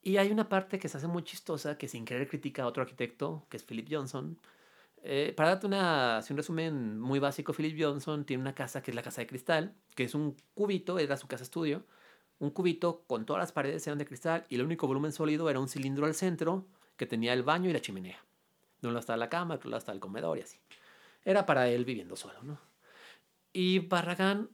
Y 0.00 0.18
hay 0.18 0.30
una 0.30 0.48
parte 0.48 0.78
que 0.78 0.88
se 0.88 0.98
hace 0.98 1.08
muy 1.08 1.24
chistosa, 1.24 1.76
que 1.76 1.88
sin 1.88 2.04
querer 2.04 2.28
critica 2.28 2.62
a 2.62 2.66
otro 2.66 2.82
arquitecto, 2.82 3.46
que 3.48 3.56
es 3.56 3.64
Philip 3.64 3.88
Johnson, 3.90 4.38
eh, 5.06 5.34
para 5.36 5.50
darte 5.50 5.66
una, 5.66 6.20
un 6.28 6.36
resumen 6.36 6.98
muy 6.98 7.18
básico, 7.18 7.52
Philip 7.52 7.78
Johnson 7.78 8.24
tiene 8.24 8.40
una 8.40 8.54
casa 8.54 8.82
que 8.82 8.90
es 8.90 8.94
la 8.94 9.02
casa 9.02 9.20
de 9.20 9.26
cristal, 9.26 9.74
que 9.94 10.04
es 10.04 10.14
un 10.14 10.34
cubito, 10.54 10.98
era 10.98 11.18
su 11.18 11.28
casa 11.28 11.44
estudio, 11.44 11.84
un 12.38 12.50
cubito 12.50 13.04
con 13.06 13.26
todas 13.26 13.42
las 13.42 13.52
paredes 13.52 13.86
eran 13.86 13.98
de 13.98 14.06
cristal 14.06 14.46
y 14.48 14.54
el 14.54 14.62
único 14.62 14.86
volumen 14.86 15.12
sólido 15.12 15.50
era 15.50 15.60
un 15.60 15.68
cilindro 15.68 16.06
al 16.06 16.14
centro 16.14 16.66
que 16.96 17.04
tenía 17.04 17.34
el 17.34 17.42
baño 17.42 17.68
y 17.68 17.74
la 17.74 17.80
chimenea. 17.80 18.18
No 18.80 18.92
lo 18.92 18.98
estaba 18.98 19.18
la 19.18 19.28
cama, 19.28 19.56
otro 19.56 19.68
lado 19.68 19.78
estaba 19.78 19.94
el 19.94 20.00
comedor 20.00 20.38
y 20.38 20.40
así. 20.40 20.58
Era 21.22 21.44
para 21.44 21.68
él 21.68 21.84
viviendo 21.84 22.16
solo, 22.16 22.42
¿no? 22.42 22.58
Y 23.52 23.80
Barragán 23.80 24.48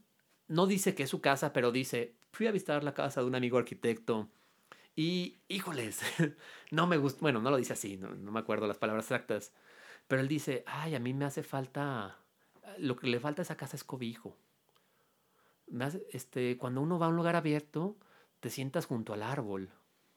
no 0.49 0.67
dice 0.67 0.97
que 0.97 1.05
es 1.05 1.11
su 1.11 1.21
casa, 1.21 1.53
pero 1.53 1.71
dice, 1.71 2.17
fui 2.33 2.49
a 2.49 2.53
visitar 2.53 2.83
la 2.83 2.93
casa 2.93 3.21
de 3.21 3.29
un 3.29 3.37
amigo 3.37 3.57
arquitecto 3.57 4.29
y, 4.97 5.39
híjoles, 5.47 6.01
no 6.73 6.89
me 6.89 6.97
gusta, 6.97 7.21
bueno, 7.21 7.41
no 7.41 7.51
lo 7.53 7.57
dice 7.57 7.73
así, 7.73 7.97
no 7.97 8.33
me 8.33 8.41
acuerdo 8.41 8.67
las 8.67 8.79
palabras 8.79 9.05
exactas, 9.05 9.53
pero 10.11 10.23
él 10.23 10.27
dice, 10.27 10.65
ay, 10.67 10.97
a 10.97 10.99
mí 10.99 11.15
me 11.15 11.25
hace 11.25 11.45
falta, 11.45 12.19
lo 12.79 12.97
que 12.97 13.07
le 13.07 13.21
falta 13.21 13.43
a 13.43 13.45
esa 13.45 13.57
casa 13.57 13.77
es 13.77 13.85
cobijo. 13.85 14.37
este, 16.11 16.59
cuando 16.59 16.81
uno 16.81 16.99
va 16.99 17.07
a 17.07 17.11
un 17.11 17.15
lugar 17.15 17.37
abierto, 17.37 17.97
te 18.41 18.51
sientas 18.51 18.87
junto 18.87 19.13
al 19.13 19.23
árbol, 19.23 19.71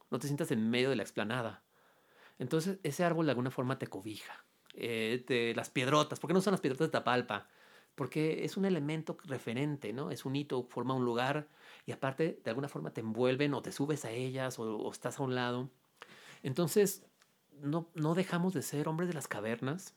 no 0.10 0.18
te 0.18 0.26
sientas 0.26 0.50
en 0.50 0.68
medio 0.68 0.90
de 0.90 0.96
la 0.96 1.04
explanada. 1.04 1.62
Entonces 2.40 2.80
ese 2.82 3.04
árbol 3.04 3.28
de 3.28 3.34
alguna 3.34 3.52
forma 3.52 3.78
te 3.78 3.86
cobija. 3.86 4.44
Eh, 4.74 5.54
las 5.56 5.70
piedrotas, 5.70 6.20
¿por 6.20 6.28
qué 6.28 6.34
no 6.34 6.42
son 6.42 6.54
las 6.54 6.62
piedrotas 6.62 6.88
de 6.88 6.92
Tapalpa? 6.92 7.48
Porque 7.94 8.46
es 8.46 8.58
un 8.58 8.66
elemento 8.66 9.16
referente, 9.26 9.94
¿no? 9.94 10.10
Es 10.10 10.26
un 10.26 10.36
hito, 10.36 10.64
forma 10.64 10.96
un 10.96 11.06
lugar 11.06 11.48
y 11.86 11.92
aparte 11.92 12.42
de 12.44 12.50
alguna 12.50 12.68
forma 12.68 12.94
te 12.94 13.02
envuelven 13.02 13.54
o 13.54 13.62
te 13.62 13.72
subes 13.72 14.06
a 14.06 14.10
ellas 14.10 14.58
o 14.58 14.92
estás 14.92 15.20
a 15.20 15.24
un 15.24 15.36
lado. 15.36 15.70
Entonces, 16.42 17.06
no, 17.62 17.90
no 17.94 18.16
dejamos 18.16 18.54
de 18.54 18.62
ser 18.62 18.88
hombres 18.88 19.08
de 19.08 19.16
las 19.16 19.28
cavernas. 19.28 19.96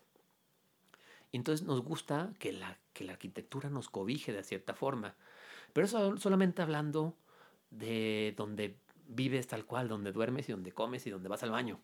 Entonces 1.33 1.66
nos 1.66 1.83
gusta 1.83 2.33
que 2.38 2.53
la, 2.53 2.79
que 2.92 3.05
la 3.05 3.12
arquitectura 3.12 3.69
nos 3.69 3.88
cobije 3.88 4.33
de 4.33 4.42
cierta 4.42 4.75
forma. 4.75 5.14
Pero 5.73 5.87
eso 5.87 6.16
solamente 6.16 6.62
hablando 6.62 7.16
de 7.71 8.35
donde 8.37 8.79
vives 9.09 9.47
tal 9.47 9.64
cual, 9.66 9.88
donde 9.88 10.12
duermes 10.12 10.49
y 10.49 10.53
donde 10.53 10.73
comes 10.73 11.07
y 11.07 11.11
donde 11.11 11.29
vas 11.29 11.42
al 11.42 11.51
baño. 11.51 11.81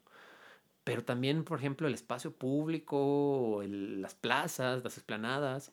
Pero 0.84 1.04
también, 1.04 1.44
por 1.44 1.58
ejemplo, 1.58 1.86
el 1.86 1.94
espacio 1.94 2.32
público, 2.32 3.62
las 3.66 4.14
plazas, 4.14 4.82
las 4.82 4.96
esplanadas, 4.96 5.72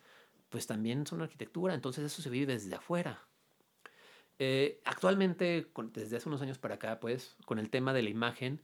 pues 0.49 0.67
también 0.67 1.07
son 1.07 1.21
arquitectura. 1.21 1.73
Entonces 1.73 2.03
eso 2.05 2.21
se 2.21 2.29
vive 2.29 2.53
desde 2.53 2.75
afuera. 2.75 3.23
Eh, 4.37 4.81
actualmente, 4.85 5.69
desde 5.93 6.17
hace 6.17 6.29
unos 6.29 6.41
años 6.41 6.59
para 6.59 6.75
acá, 6.75 6.99
pues, 6.99 7.35
con 7.45 7.59
el 7.59 7.69
tema 7.69 7.93
de 7.93 8.03
la 8.03 8.09
imagen, 8.09 8.61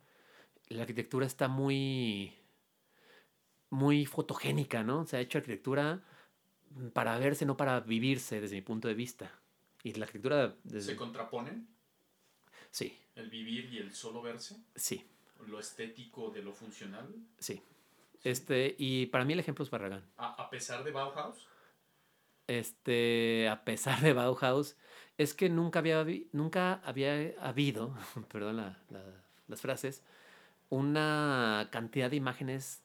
la 0.70 0.82
arquitectura 0.82 1.26
está 1.26 1.48
muy, 1.48 2.34
muy 3.70 4.06
fotogénica, 4.06 4.84
¿no? 4.84 5.06
Se 5.06 5.18
ha 5.18 5.20
hecho 5.20 5.38
arquitectura 5.38 6.04
para 6.94 7.18
verse, 7.18 7.46
no 7.46 7.56
para 7.56 7.80
vivirse, 7.82 8.42
desde 8.42 8.56
mi 8.56 8.62
punto 8.62 8.88
de 8.88 8.94
vista. 8.94 9.32
Y 9.84 9.94
la 9.94 10.06
arquitectura... 10.06 10.56
¿Se 10.80 10.96
contraponen? 10.96 11.68
Sí. 12.72 12.98
¿El 13.16 13.30
vivir 13.30 13.72
y 13.72 13.78
el 13.78 13.94
solo 13.94 14.22
verse? 14.22 14.58
Sí. 14.76 15.06
¿Lo 15.48 15.60
estético 15.60 16.32
de 16.32 16.42
lo 16.42 16.54
funcional? 16.54 17.14
Sí. 17.38 17.62
Este, 18.24 18.76
y 18.80 19.06
para 19.06 19.24
mí 19.24 19.34
el 19.34 19.40
ejemplo 19.40 19.64
es 19.64 19.70
Barragán. 19.70 20.04
¿A, 20.18 20.50
pesar 20.50 20.84
de 20.84 20.92
Bauhaus? 20.92 21.48
Este, 22.48 23.48
a 23.48 23.64
pesar 23.64 24.02
de 24.02 24.14
Bauhaus, 24.14 24.76
es 25.18 25.34
que 25.36 25.48
nunca 25.50 25.80
había, 25.80 26.04
nunca 26.32 26.82
había 26.84 27.34
habido, 27.40 27.96
perdón 28.32 28.76
las 29.48 29.62
frases, 29.62 30.04
una 30.70 31.70
cantidad 31.72 32.10
de 32.10 32.16
imágenes 32.18 32.84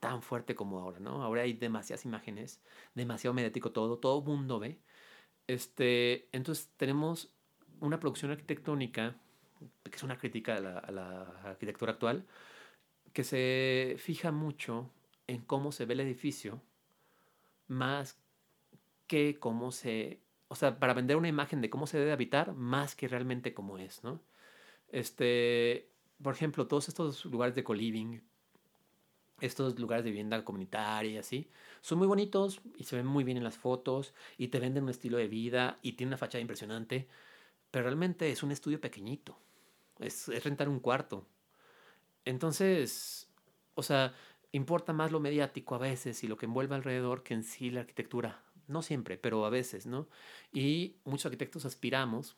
tan 0.00 0.22
fuerte 0.22 0.54
como 0.54 0.80
ahora, 0.80 0.98
¿no? 1.00 1.22
Ahora 1.22 1.42
hay 1.42 1.52
demasiadas 1.52 2.04
imágenes, 2.04 2.60
demasiado 2.94 3.34
mediático 3.34 3.72
todo, 3.72 3.98
todo 3.98 4.20
mundo 4.22 4.58
ve. 4.58 4.80
Este, 5.46 6.28
entonces 6.32 6.70
tenemos 6.76 7.32
una 7.80 8.00
producción 8.00 8.30
arquitectónica, 8.32 9.16
que 9.84 9.96
es 9.96 10.02
una 10.02 10.18
crítica 10.18 10.56
a 10.56 10.60
la, 10.60 10.78
a 10.78 10.90
la 10.90 11.22
arquitectura 11.44 11.92
actual, 11.92 12.26
que 13.12 13.24
se 13.24 13.96
fija 13.98 14.32
mucho 14.32 14.90
en 15.26 15.42
cómo 15.42 15.72
se 15.72 15.86
ve 15.86 15.94
el 15.94 16.00
edificio, 16.00 16.60
más 17.68 18.18
que 19.06 19.38
cómo 19.38 19.72
se, 19.72 20.20
o 20.48 20.54
sea, 20.54 20.78
para 20.78 20.94
vender 20.94 21.16
una 21.16 21.28
imagen 21.28 21.60
de 21.60 21.70
cómo 21.70 21.86
se 21.86 21.98
debe 21.98 22.12
habitar, 22.12 22.54
más 22.54 22.96
que 22.96 23.08
realmente 23.08 23.54
cómo 23.54 23.78
es, 23.78 24.02
¿no? 24.02 24.20
Este, 24.88 25.91
por 26.22 26.34
ejemplo, 26.34 26.66
todos 26.66 26.88
estos 26.88 27.24
lugares 27.24 27.54
de 27.54 27.64
co-living, 27.64 28.20
estos 29.40 29.78
lugares 29.78 30.04
de 30.04 30.10
vivienda 30.10 30.44
comunitaria 30.44 31.12
y 31.12 31.16
así, 31.18 31.50
son 31.80 31.98
muy 31.98 32.06
bonitos 32.06 32.60
y 32.76 32.84
se 32.84 32.96
ven 32.96 33.06
muy 33.06 33.24
bien 33.24 33.36
en 33.36 33.44
las 33.44 33.56
fotos 33.56 34.14
y 34.38 34.48
te 34.48 34.60
venden 34.60 34.84
un 34.84 34.90
estilo 34.90 35.18
de 35.18 35.28
vida 35.28 35.78
y 35.82 35.92
tiene 35.92 36.10
una 36.10 36.18
fachada 36.18 36.40
impresionante, 36.40 37.08
pero 37.70 37.84
realmente 37.84 38.30
es 38.30 38.42
un 38.42 38.52
estudio 38.52 38.80
pequeñito, 38.80 39.36
es, 39.98 40.28
es 40.28 40.44
rentar 40.44 40.68
un 40.68 40.78
cuarto. 40.78 41.26
Entonces, 42.24 43.28
o 43.74 43.82
sea, 43.82 44.14
importa 44.52 44.92
más 44.92 45.10
lo 45.10 45.18
mediático 45.18 45.74
a 45.74 45.78
veces 45.78 46.22
y 46.22 46.28
lo 46.28 46.36
que 46.36 46.46
envuelve 46.46 46.76
alrededor 46.76 47.22
que 47.22 47.34
en 47.34 47.42
sí 47.42 47.70
la 47.70 47.80
arquitectura. 47.80 48.42
No 48.68 48.82
siempre, 48.82 49.18
pero 49.18 49.44
a 49.44 49.50
veces, 49.50 49.86
¿no? 49.86 50.08
Y 50.52 50.96
muchos 51.04 51.26
arquitectos 51.26 51.64
aspiramos 51.64 52.36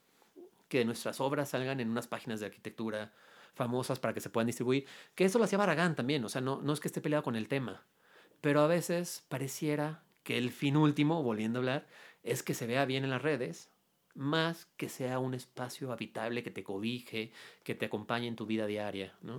que 0.68 0.84
nuestras 0.84 1.20
obras 1.20 1.50
salgan 1.50 1.80
en 1.80 1.90
unas 1.90 2.08
páginas 2.08 2.40
de 2.40 2.46
arquitectura 2.46 3.12
famosas 3.54 3.98
para 3.98 4.14
que 4.14 4.20
se 4.20 4.30
puedan 4.30 4.46
distribuir, 4.46 4.86
que 5.14 5.24
eso 5.24 5.38
lo 5.38 5.44
hacía 5.44 5.58
Barragán 5.58 5.94
también, 5.94 6.24
o 6.24 6.28
sea, 6.28 6.40
no, 6.40 6.60
no 6.60 6.72
es 6.72 6.80
que 6.80 6.88
esté 6.88 7.00
peleado 7.00 7.22
con 7.22 7.36
el 7.36 7.48
tema, 7.48 7.86
pero 8.40 8.60
a 8.60 8.66
veces 8.66 9.24
pareciera 9.28 10.02
que 10.22 10.38
el 10.38 10.50
fin 10.50 10.76
último, 10.76 11.22
volviendo 11.22 11.58
a 11.58 11.60
hablar, 11.60 11.86
es 12.22 12.42
que 12.42 12.54
se 12.54 12.66
vea 12.66 12.84
bien 12.84 13.04
en 13.04 13.10
las 13.10 13.22
redes, 13.22 13.70
más 14.14 14.66
que 14.76 14.88
sea 14.88 15.18
un 15.18 15.34
espacio 15.34 15.92
habitable 15.92 16.42
que 16.42 16.50
te 16.50 16.62
cobije, 16.62 17.32
que 17.62 17.74
te 17.74 17.86
acompañe 17.86 18.28
en 18.28 18.36
tu 18.36 18.46
vida 18.46 18.66
diaria, 18.66 19.16
¿no? 19.22 19.38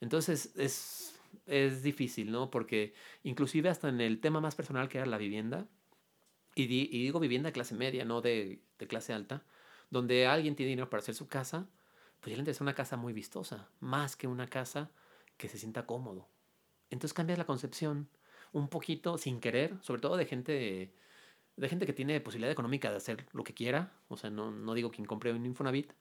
Entonces 0.00 0.52
es, 0.56 1.18
es 1.46 1.82
difícil, 1.82 2.30
¿no? 2.30 2.50
Porque 2.50 2.94
inclusive 3.24 3.68
hasta 3.68 3.88
en 3.88 4.00
el 4.00 4.20
tema 4.20 4.40
más 4.40 4.54
personal 4.54 4.88
que 4.88 4.98
era 4.98 5.06
la 5.06 5.18
vivienda, 5.18 5.66
y, 6.54 6.66
di, 6.66 6.88
y 6.90 7.02
digo 7.02 7.20
vivienda 7.20 7.52
clase 7.52 7.74
media, 7.74 8.04
no 8.04 8.20
de, 8.20 8.60
de, 8.78 8.86
clase 8.86 9.12
alta, 9.12 9.44
donde 9.90 10.26
alguien 10.26 10.56
tiene 10.56 10.70
dinero 10.70 10.90
para 10.90 11.00
hacer 11.00 11.14
su 11.14 11.28
casa, 11.28 11.68
pues 12.20 12.30
ya 12.30 12.36
le 12.36 12.40
interesa 12.40 12.64
una 12.64 12.74
casa 12.74 12.96
muy 12.96 13.12
vistosa, 13.12 13.68
más 13.80 14.16
que 14.16 14.26
una 14.26 14.46
casa 14.46 14.90
que 15.36 15.48
se 15.48 15.58
sienta 15.58 15.86
cómodo. 15.86 16.28
Entonces 16.90 17.14
cambias 17.14 17.38
la 17.38 17.46
concepción 17.46 18.08
un 18.52 18.68
poquito 18.68 19.18
sin 19.18 19.40
querer, 19.40 19.76
sobre 19.82 20.00
todo 20.00 20.16
de 20.16 20.26
gente, 20.26 20.94
de 21.56 21.68
gente 21.68 21.86
que 21.86 21.92
tiene 21.92 22.20
posibilidad 22.20 22.50
económica 22.50 22.90
de 22.90 22.96
hacer 22.96 23.26
lo 23.32 23.44
que 23.44 23.54
quiera, 23.54 23.92
o 24.08 24.16
sea, 24.16 24.30
no, 24.30 24.50
no 24.50 24.74
digo 24.74 24.90
quien 24.90 25.06
compre 25.06 25.32
un 25.32 25.44
Infonavit, 25.46 25.92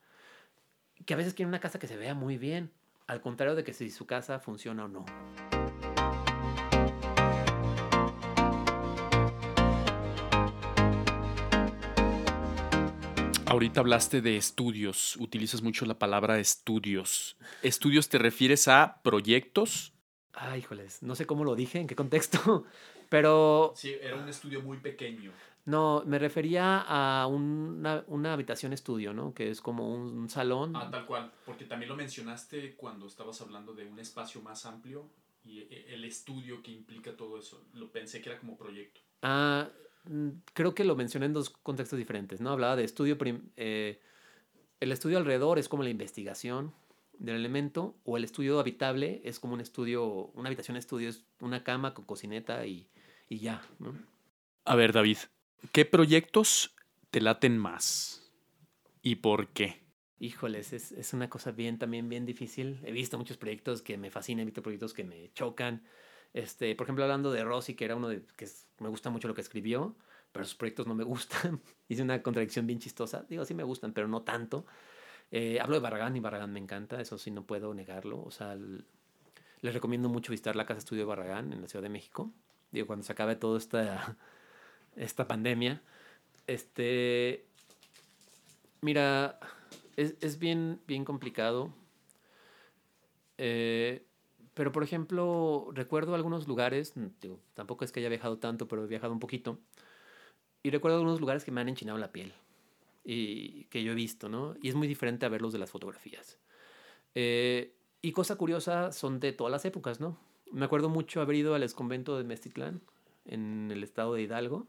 que 1.06 1.13
a 1.13 1.17
veces 1.17 1.34
quiere 1.34 1.47
una 1.47 1.60
casa 1.60 1.80
que 1.80 1.88
se 1.88 1.97
vea 1.97 2.13
muy 2.13 2.38
bien, 2.38 2.71
al 3.06 3.21
contrario 3.21 3.56
de 3.56 3.63
que 3.63 3.73
si 3.73 3.89
su 3.89 4.06
casa 4.06 4.39
funciona 4.39 4.86
o 4.86 4.88
no. 4.88 5.06
Ahorita 13.49 13.79
hablaste 13.79 14.21
de 14.21 14.36
estudios, 14.36 15.15
utilizas 15.17 15.62
mucho 15.62 15.86
la 15.86 15.97
palabra 15.97 16.38
estudios. 16.38 17.38
¿Estudios 17.63 18.10
te 18.10 18.17
refieres 18.17 18.67
a 18.67 19.01
proyectos? 19.03 19.93
Ay, 20.33 20.60
híjoles, 20.60 21.01
no 21.01 21.15
sé 21.15 21.25
cómo 21.25 21.45
lo 21.45 21.55
dije, 21.55 21.79
en 21.79 21.88
qué 21.88 21.95
contexto, 21.95 22.65
pero... 23.10 23.71
Sí, 23.73 23.95
era 24.01 24.17
un 24.17 24.27
estudio 24.27 24.62
muy 24.62 24.79
pequeño. 24.79 25.31
No, 25.63 26.03
me 26.05 26.19
refería 26.19 26.81
a 26.81 27.25
una, 27.27 28.03
una, 28.07 28.33
habitación 28.33 28.73
estudio, 28.73 29.13
¿no? 29.13 29.33
Que 29.33 29.49
es 29.49 29.62
como 29.62 29.93
un 29.93 30.29
salón. 30.29 30.75
Ah, 30.75 30.89
tal 30.91 31.05
cual, 31.05 31.31
porque 31.45 31.63
también 31.63 31.88
lo 31.88 31.95
mencionaste 31.95 32.75
cuando 32.75 33.07
estabas 33.07 33.39
hablando 33.39 33.73
de 33.73 33.86
un 33.86 33.97
espacio 33.97 34.41
más 34.41 34.65
amplio 34.65 35.10
y 35.45 35.67
el 35.71 36.03
estudio 36.03 36.62
que 36.62 36.71
implica 36.71 37.15
todo 37.15 37.39
eso. 37.39 37.65
Lo 37.73 37.89
pensé 37.91 38.21
que 38.21 38.29
era 38.29 38.39
como 38.39 38.57
proyecto. 38.57 38.99
Ah, 39.21 39.69
creo 40.53 40.75
que 40.75 40.83
lo 40.83 40.95
mencioné 40.95 41.27
en 41.27 41.33
dos 41.33 41.49
contextos 41.49 41.97
diferentes, 41.97 42.41
¿no? 42.41 42.51
Hablaba 42.51 42.75
de 42.75 42.83
estudio, 42.83 43.17
eh, 43.55 43.99
el 44.79 44.91
estudio 44.91 45.17
alrededor 45.17 45.59
es 45.59 45.69
como 45.69 45.83
la 45.83 45.89
investigación 45.89 46.73
del 47.17 47.35
elemento, 47.35 47.95
o 48.03 48.17
el 48.17 48.23
estudio 48.23 48.59
habitable 48.59 49.21
es 49.23 49.39
como 49.39 49.53
un 49.53 49.61
estudio, 49.61 50.27
una 50.35 50.47
habitación 50.47 50.77
estudio, 50.77 51.09
es 51.09 51.25
una 51.39 51.63
cama 51.63 51.93
con 51.93 52.05
cocineta 52.05 52.65
y, 52.65 52.87
y 53.27 53.39
ya, 53.39 53.65
¿no? 53.79 53.95
A 54.65 54.75
ver, 54.75 54.93
David, 54.93 55.17
¿qué 55.71 55.85
proyectos 55.85 56.75
te 57.09 57.21
laten 57.21 57.57
más? 57.57 58.29
¿Y 59.01 59.15
por 59.15 59.47
qué? 59.47 59.81
Híjoles, 60.19 60.73
es, 60.73 60.91
es, 60.91 61.13
una 61.13 61.29
cosa 61.29 61.51
bien, 61.51 61.77
también 61.77 62.09
bien 62.09 62.25
difícil. 62.25 62.79
He 62.83 62.91
visto 62.91 63.17
muchos 63.17 63.37
proyectos 63.37 63.81
que 63.81 63.97
me 63.97 64.11
fascinan, 64.11 64.41
he 64.41 64.45
visto 64.45 64.61
proyectos 64.61 64.93
que 64.93 65.03
me 65.03 65.31
chocan. 65.33 65.83
Este, 66.33 66.75
por 66.75 66.85
ejemplo, 66.85 67.03
hablando 67.03 67.31
de 67.31 67.43
Rossi, 67.43 67.75
que 67.75 67.85
era 67.85 67.95
uno 67.95 68.09
de 68.09 68.23
que 68.35 68.47
me 68.79 68.89
gusta 68.89 69.09
mucho 69.09 69.27
lo 69.27 69.33
que 69.33 69.41
escribió, 69.41 69.95
pero 70.31 70.45
sus 70.45 70.55
proyectos 70.55 70.87
no 70.87 70.95
me 70.95 71.03
gustan. 71.05 71.61
Hice 71.87 72.03
una 72.03 72.21
contradicción 72.21 72.67
bien 72.67 72.79
chistosa. 72.79 73.25
Digo, 73.29 73.45
sí 73.45 73.53
me 73.53 73.63
gustan, 73.63 73.93
pero 73.93 74.07
no 74.07 74.21
tanto. 74.21 74.65
Eh, 75.31 75.59
hablo 75.59 75.75
de 75.75 75.81
Barragán 75.81 76.15
y 76.15 76.19
Barragán 76.19 76.53
me 76.53 76.59
encanta, 76.59 77.01
eso 77.01 77.17
sí 77.17 77.31
no 77.31 77.45
puedo 77.45 77.73
negarlo. 77.73 78.21
O 78.23 78.31
sea, 78.31 78.57
les 79.61 79.73
recomiendo 79.73 80.09
mucho 80.09 80.31
visitar 80.31 80.55
la 80.55 80.65
Casa 80.65 80.79
Estudio 80.79 81.01
de 81.01 81.07
Barragán 81.07 81.53
en 81.53 81.61
la 81.61 81.67
Ciudad 81.67 81.83
de 81.83 81.89
México. 81.89 82.31
Digo, 82.71 82.87
cuando 82.87 83.03
se 83.03 83.11
acabe 83.11 83.35
toda 83.35 83.57
esta, 83.57 84.17
esta 84.95 85.27
pandemia. 85.27 85.81
Este. 86.45 87.45
Mira, 88.81 89.39
es, 89.95 90.15
es 90.21 90.39
bien, 90.39 90.79
bien 90.87 91.03
complicado. 91.03 91.73
Eh, 93.37 94.06
pero, 94.57 94.71
por 94.71 94.83
ejemplo, 94.83 95.69
recuerdo 95.71 96.15
algunos 96.15 96.47
lugares, 96.47 96.93
digo, 97.21 97.39
tampoco 97.53 97.85
es 97.85 97.91
que 97.91 97.99
haya 97.99 98.09
viajado 98.09 98.39
tanto, 98.39 98.67
pero 98.67 98.83
he 98.83 98.87
viajado 98.87 99.13
un 99.13 99.19
poquito. 99.19 99.59
Y 100.63 100.71
recuerdo 100.71 100.97
algunos 100.97 101.21
lugares 101.21 101.43
que 101.43 101.51
me 101.51 101.61
han 101.61 101.69
enchinado 101.69 101.99
la 101.99 102.11
piel 102.11 102.33
y 103.05 103.65
que 103.65 103.83
yo 103.83 103.91
he 103.91 103.95
visto, 103.95 104.29
¿no? 104.29 104.55
Y 104.59 104.69
es 104.69 104.73
muy 104.73 104.87
diferente 104.87 105.27
a 105.27 105.29
verlos 105.29 105.53
de 105.53 105.59
las 105.59 105.69
fotografías. 105.69 106.39
Eh, 107.13 107.75
y 108.01 108.13
cosa 108.13 108.35
curiosa, 108.35 108.91
son 108.93 109.19
de 109.19 109.31
todas 109.31 109.51
las 109.51 109.63
épocas, 109.63 109.99
¿no? 109.99 110.17
Me 110.51 110.65
acuerdo 110.65 110.89
mucho 110.89 111.21
haber 111.21 111.35
ido 111.35 111.53
al 111.53 111.61
exconvento 111.61 112.17
de 112.17 112.23
Mestitlán, 112.23 112.81
en 113.25 113.69
el 113.71 113.83
estado 113.83 114.15
de 114.15 114.23
Hidalgo. 114.23 114.65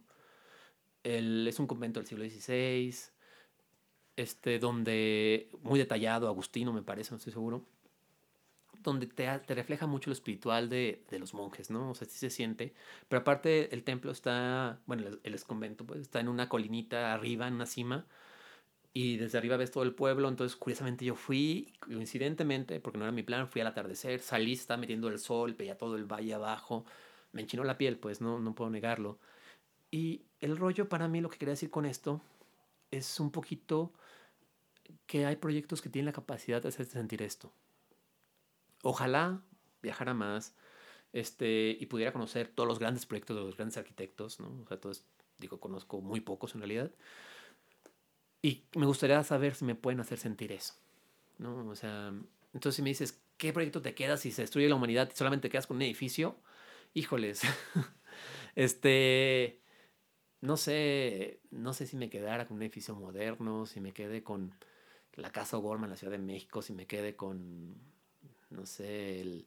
Es 1.03 1.59
un 1.59 1.67
convento 1.67 1.99
del 1.99 2.07
siglo 2.07 2.29
XVI, 2.29 2.95
este, 4.17 4.59
donde, 4.59 5.49
muy 5.63 5.79
detallado, 5.79 6.29
Agustino 6.29 6.75
me 6.75 6.83
parece, 6.83 7.13
no 7.13 7.17
estoy 7.17 7.33
seguro 7.33 7.65
donde 8.89 9.07
te, 9.07 9.55
refleja 9.55 9.87
mucho 9.87 10.11
lo 10.11 10.15
espiritual 10.15 10.69
de, 10.69 11.05
de, 11.11 11.19
los 11.19 11.35
monjes, 11.35 11.71
¿no? 11.71 11.91
O 11.91 11.95
sea, 11.95 12.09
sí 12.09 12.19
se 12.19 12.31
siente. 12.31 12.75
Pero 13.09 13.21
aparte, 13.21 13.75
el 13.75 13.85
templo 13.85 14.11
está, 14.13 14.81
bueno, 14.87 15.07
el, 15.07 15.21
el 15.23 15.43
convento, 15.45 15.85
pues, 15.87 16.01
está 16.01 16.21
en 16.21 16.29
una 16.29 16.49
colinita 16.49 17.13
arriba, 17.15 17.49
en 17.49 17.55
una 17.55 17.67
cima, 17.67 18.07
y 18.93 19.17
desde 19.17 19.39
arriba 19.39 19.57
ves 19.57 19.71
todo 19.71 19.85
el 19.85 19.95
pueblo. 19.95 20.29
Entonces, 20.29 20.57
curiosamente, 20.57 21.05
yo 21.05 21.15
fui, 21.15 21.73
coincidentemente, 21.81 22.81
porque 22.81 22.99
no 22.99 23.05
era 23.05 23.13
mi 23.13 23.23
plan, 23.23 23.49
fui 23.49 23.61
al 23.61 23.69
atardecer, 23.69 24.21
salí, 24.21 24.55
estaba 24.55 24.79
metiendo 24.81 25.09
el 25.09 25.19
sol, 25.19 25.55
veía 25.55 25.79
todo 25.79 25.97
el 25.97 26.05
valle 26.05 26.35
abajo, 26.35 26.85
me 27.33 27.43
enchinó 27.43 27.65
la 27.65 27.79
piel, 27.79 27.99
pues, 27.99 28.21
no, 28.21 28.39
no 28.41 28.55
puedo 28.55 28.71
negarlo. 28.71 29.19
Y 29.91 30.23
el 30.41 30.57
rollo 30.57 30.89
para 30.89 31.09
mí, 31.09 31.21
lo 31.21 31.31
que 31.31 31.39
quería 31.39 31.53
decir 31.53 31.71
con 31.71 31.87
esto, 31.87 32.21
es 32.91 33.21
un 33.21 33.31
poquito 33.31 33.93
que 35.07 35.27
hay 35.27 35.37
proyectos 35.37 35.83
que 35.83 35.89
tienen 35.89 36.07
la 36.07 36.13
capacidad 36.13 36.63
de 36.63 36.69
hacerte 36.69 36.93
sentir 36.93 37.23
esto. 37.23 37.53
Ojalá 38.83 39.43
viajara 39.83 40.15
más 40.15 40.55
este, 41.13 41.77
y 41.79 41.87
pudiera 41.87 42.13
conocer 42.13 42.49
todos 42.49 42.69
los 42.69 42.79
grandes 42.79 43.07
proyectos 43.07 43.37
de 43.37 43.43
los 43.43 43.57
grandes 43.57 43.77
arquitectos, 43.77 44.41
¿no? 44.41 44.63
O 44.63 44.67
sea, 44.67 44.81
todos, 44.81 45.05
digo, 45.39 45.61
conozco 45.61 46.01
muy 46.01 46.21
pocos 46.21 46.55
en 46.55 46.61
realidad. 46.61 46.91
Y 48.43 48.65
me 48.77 48.87
gustaría 48.87 49.23
saber 49.25 49.55
si 49.55 49.65
me 49.65 49.75
pueden 49.75 50.01
hacer 50.01 50.19
sentir 50.19 50.53
eso, 50.53 50.75
¿no? 51.39 51.69
O 51.69 51.75
sea, 51.75 52.13
entonces 52.55 52.77
si 52.77 52.83
me 52.83 52.91
dices, 52.91 53.21
¿qué 53.37 53.53
proyecto 53.53 53.83
te 53.83 53.95
quedas 53.95 54.21
si 54.21 54.31
se 54.31 54.43
destruye 54.43 54.69
la 54.69 54.77
humanidad 54.77 55.11
y 55.13 55.17
solamente 55.17 55.51
quedas 55.51 55.67
con 55.67 55.77
un 55.79 55.83
edificio? 55.83 56.37
Híjoles, 56.95 57.43
este, 58.55 59.61
no 60.41 60.57
sé, 60.57 61.41
no 61.51 61.73
sé 61.73 61.87
si 61.87 61.97
me 61.97 62.11
quedara 62.11 62.47
con 62.47 62.57
un 62.59 62.63
edificio 62.63 62.95
moderno, 62.95 63.67
si 63.67 63.81
me 63.81 63.93
quede 63.93 64.23
con 64.23 64.55
la 65.15 65.33
Casa 65.33 65.57
Gorma 65.57 65.87
en 65.87 65.91
la 65.91 65.97
Ciudad 65.97 66.13
de 66.13 66.19
México, 66.19 66.63
si 66.63 66.73
me 66.73 66.87
quede 66.87 67.17
con 67.17 67.77
no 68.51 68.67
sé, 68.67 69.21
el... 69.21 69.47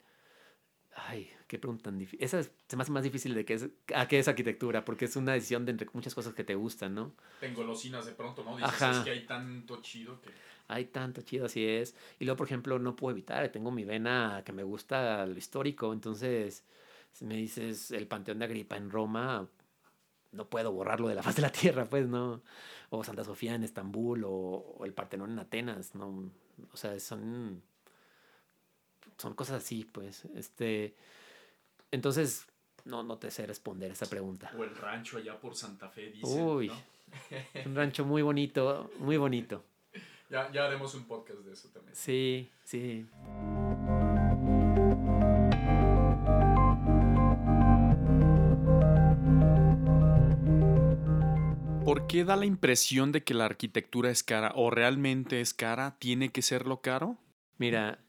Ay, 0.94 1.32
qué 1.48 1.58
pregunta 1.58 1.84
tan 1.84 1.98
difícil. 1.98 2.24
Esa 2.24 2.40
es, 2.40 2.52
se 2.68 2.76
me 2.76 2.84
hace 2.84 2.92
más 2.92 3.04
difícil 3.04 3.34
de 3.34 3.46
que 3.46 3.54
es, 3.54 3.70
a 3.96 4.08
qué 4.10 4.20
es 4.20 4.28
arquitectura, 4.28 4.84
porque 4.84 5.06
es 5.06 5.16
una 5.16 5.34
decisión 5.34 5.66
de 5.66 5.72
entre 5.72 5.88
muchas 5.94 6.14
cosas 6.14 6.34
que 6.34 6.44
te 6.44 6.56
gustan, 6.56 6.94
¿no? 6.94 7.16
Te 7.40 7.48
engolosinas 7.48 8.06
de 8.06 8.12
pronto, 8.12 8.44
¿no? 8.44 8.58
Dices, 8.58 8.74
Ajá. 8.74 9.00
es 9.00 9.06
que 9.06 9.12
hay 9.12 9.26
tanto 9.26 9.82
chido 9.82 10.20
que... 10.22 10.32
Hay 10.68 10.86
tanto 10.86 11.22
chido, 11.22 11.46
así 11.46 11.66
es. 11.66 11.96
Y 12.20 12.26
luego, 12.26 12.38
por 12.38 12.48
ejemplo, 12.48 12.78
no 12.78 12.96
puedo 12.96 13.12
evitar, 13.12 13.48
tengo 13.50 13.72
mi 13.72 13.86
vena 13.86 14.42
que 14.46 14.52
me 14.52 14.64
gusta 14.64 15.26
lo 15.26 15.38
histórico, 15.38 15.94
entonces, 15.94 16.66
si 17.14 17.26
me 17.26 17.36
dices 17.36 17.92
el 17.92 18.08
Panteón 18.08 18.40
de 18.40 18.46
Agripa 18.46 18.76
en 18.76 18.90
Roma, 18.90 19.48
no 20.32 20.50
puedo 20.50 20.72
borrarlo 20.72 21.08
de 21.08 21.16
la 21.16 21.24
faz 21.24 21.36
de 21.38 21.42
la 21.42 21.52
tierra, 21.52 21.86
pues, 21.86 22.08
¿no? 22.08 22.42
O 22.90 23.04
Santa 23.04 23.24
Sofía 23.24 23.56
en 23.56 23.64
Estambul, 23.64 24.26
o, 24.26 24.30
o 24.30 24.86
el 24.86 24.94
Partenón 24.94 25.32
en 25.32 25.40
Atenas, 25.40 25.96
¿no? 25.96 26.32
O 26.74 26.78
sea, 26.78 27.00
son, 27.00 27.64
son 29.22 29.36
cosas 29.36 29.64
así, 29.64 29.86
pues, 29.86 30.26
este... 30.36 30.96
Entonces, 31.92 32.48
no, 32.86 33.04
no 33.04 33.18
te 33.18 33.30
sé 33.30 33.46
responder 33.46 33.92
esa 33.92 34.08
pregunta. 34.08 34.52
O 34.58 34.64
el 34.64 34.76
rancho 34.76 35.18
allá 35.18 35.40
por 35.40 35.56
Santa 35.56 35.90
Fe, 35.90 36.10
dicen, 36.10 36.42
Uy, 36.42 36.72
un 37.66 37.76
rancho 37.76 38.06
muy 38.06 38.22
bonito, 38.22 38.92
muy 39.00 39.18
bonito. 39.18 39.64
Ya, 40.32 40.50
ya 40.54 40.64
haremos 40.64 40.96
un 40.96 41.04
podcast 41.04 41.42
de 41.42 41.52
eso 41.52 41.68
también. 41.74 41.94
Sí, 41.94 42.50
sí. 42.64 43.06
¿Por 51.84 52.08
qué 52.08 52.24
da 52.24 52.38
la 52.38 52.46
impresión 52.46 53.12
de 53.12 53.26
que 53.26 53.34
la 53.34 53.44
arquitectura 53.44 54.10
es 54.10 54.24
cara 54.24 54.54
o 54.56 54.70
realmente 54.70 55.42
es 55.42 55.54
cara? 55.54 55.98
¿Tiene 56.00 56.30
que 56.30 56.42
serlo 56.42 56.80
caro? 56.80 57.18
Mira, 57.58 58.00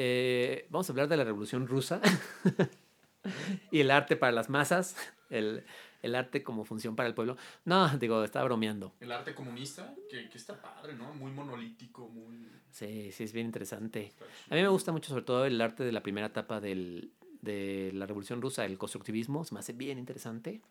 eh, 0.00 0.68
vamos 0.70 0.88
a 0.88 0.92
hablar 0.92 1.08
de 1.08 1.16
la 1.16 1.24
Revolución 1.24 1.66
Rusa 1.66 2.00
y 3.72 3.80
el 3.80 3.90
arte 3.90 4.14
para 4.14 4.30
las 4.30 4.48
masas, 4.48 4.94
el, 5.28 5.64
el 6.02 6.14
arte 6.14 6.44
como 6.44 6.64
función 6.64 6.94
para 6.94 7.08
el 7.08 7.16
pueblo. 7.16 7.36
No, 7.64 7.88
digo, 7.98 8.22
estaba 8.22 8.44
bromeando. 8.44 8.94
El 9.00 9.10
arte 9.10 9.34
comunista, 9.34 9.92
que, 10.08 10.28
que, 10.28 10.38
está 10.38 10.62
padre, 10.62 10.94
¿no? 10.94 11.12
Muy 11.14 11.32
monolítico, 11.32 12.06
muy... 12.06 12.48
Sí, 12.70 13.10
sí, 13.10 13.24
es 13.24 13.32
bien 13.32 13.46
interesante. 13.46 14.12
A 14.48 14.54
mí 14.54 14.62
me 14.62 14.68
gusta 14.68 14.92
mucho 14.92 15.08
sobre 15.08 15.24
todo 15.24 15.44
el 15.44 15.60
arte 15.60 15.82
de 15.82 15.90
la 15.90 16.00
primera 16.00 16.28
etapa 16.28 16.60
del, 16.60 17.10
de 17.40 17.90
la 17.92 18.06
Revolución 18.06 18.40
Rusa, 18.40 18.64
el 18.64 18.78
constructivismo, 18.78 19.42
se 19.42 19.52
me 19.52 19.58
hace 19.58 19.72
bien 19.72 19.98
interesante. 19.98 20.62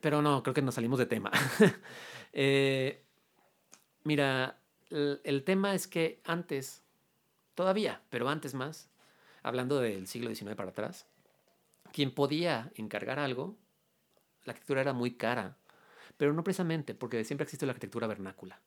Pero 0.00 0.22
no, 0.22 0.42
creo 0.42 0.54
que 0.54 0.62
nos 0.62 0.76
salimos 0.76 0.98
de 0.98 1.04
tema. 1.04 1.30
eh, 2.32 3.04
mira, 4.04 4.58
el, 4.88 5.20
el 5.24 5.44
tema 5.44 5.74
es 5.74 5.86
que 5.86 6.22
antes, 6.24 6.87
todavía, 7.58 8.02
pero 8.08 8.28
antes 8.28 8.54
más, 8.54 8.88
hablando 9.42 9.80
del 9.80 10.06
siglo 10.06 10.32
XIX 10.32 10.54
para 10.54 10.70
atrás, 10.70 11.08
quien 11.92 12.14
podía 12.14 12.70
encargar 12.76 13.18
algo 13.18 13.56
la 14.44 14.52
arquitectura 14.52 14.82
era 14.82 14.92
muy 14.92 15.16
cara, 15.16 15.56
pero 16.16 16.32
no 16.34 16.44
precisamente 16.44 16.94
porque 16.94 17.24
siempre 17.24 17.42
existe 17.42 17.66
la 17.66 17.72
arquitectura 17.72 18.06
vernácula. 18.06 18.60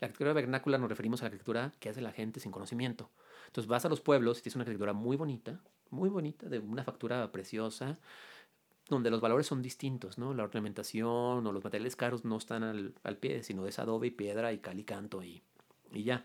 La 0.00 0.06
arquitectura 0.06 0.32
vernácula 0.32 0.78
nos 0.78 0.88
referimos 0.88 1.20
a 1.20 1.24
la 1.24 1.26
arquitectura 1.26 1.74
que 1.80 1.90
hace 1.90 2.00
la 2.00 2.12
gente 2.12 2.40
sin 2.40 2.50
conocimiento. 2.50 3.10
Entonces 3.48 3.68
vas 3.68 3.84
a 3.84 3.90
los 3.90 4.00
pueblos 4.00 4.38
y 4.38 4.42
tienes 4.42 4.56
una 4.56 4.62
arquitectura 4.62 4.94
muy 4.94 5.18
bonita, 5.18 5.60
muy 5.90 6.08
bonita, 6.08 6.48
de 6.48 6.60
una 6.60 6.82
factura 6.82 7.30
preciosa, 7.32 7.98
donde 8.88 9.10
los 9.10 9.20
valores 9.20 9.46
son 9.46 9.60
distintos, 9.60 10.16
¿no? 10.16 10.32
La 10.32 10.44
ornamentación 10.44 11.46
o 11.46 11.52
los 11.52 11.62
materiales 11.62 11.94
caros 11.94 12.24
no 12.24 12.38
están 12.38 12.62
al, 12.64 13.16
pie, 13.18 13.42
sino 13.42 13.66
es 13.66 13.78
adobe 13.78 14.06
y 14.06 14.12
piedra 14.12 14.50
y 14.54 14.60
cal 14.60 14.80
y 14.80 14.84
canto 14.84 15.22
y, 15.22 15.42
y 15.92 16.04
ya. 16.04 16.24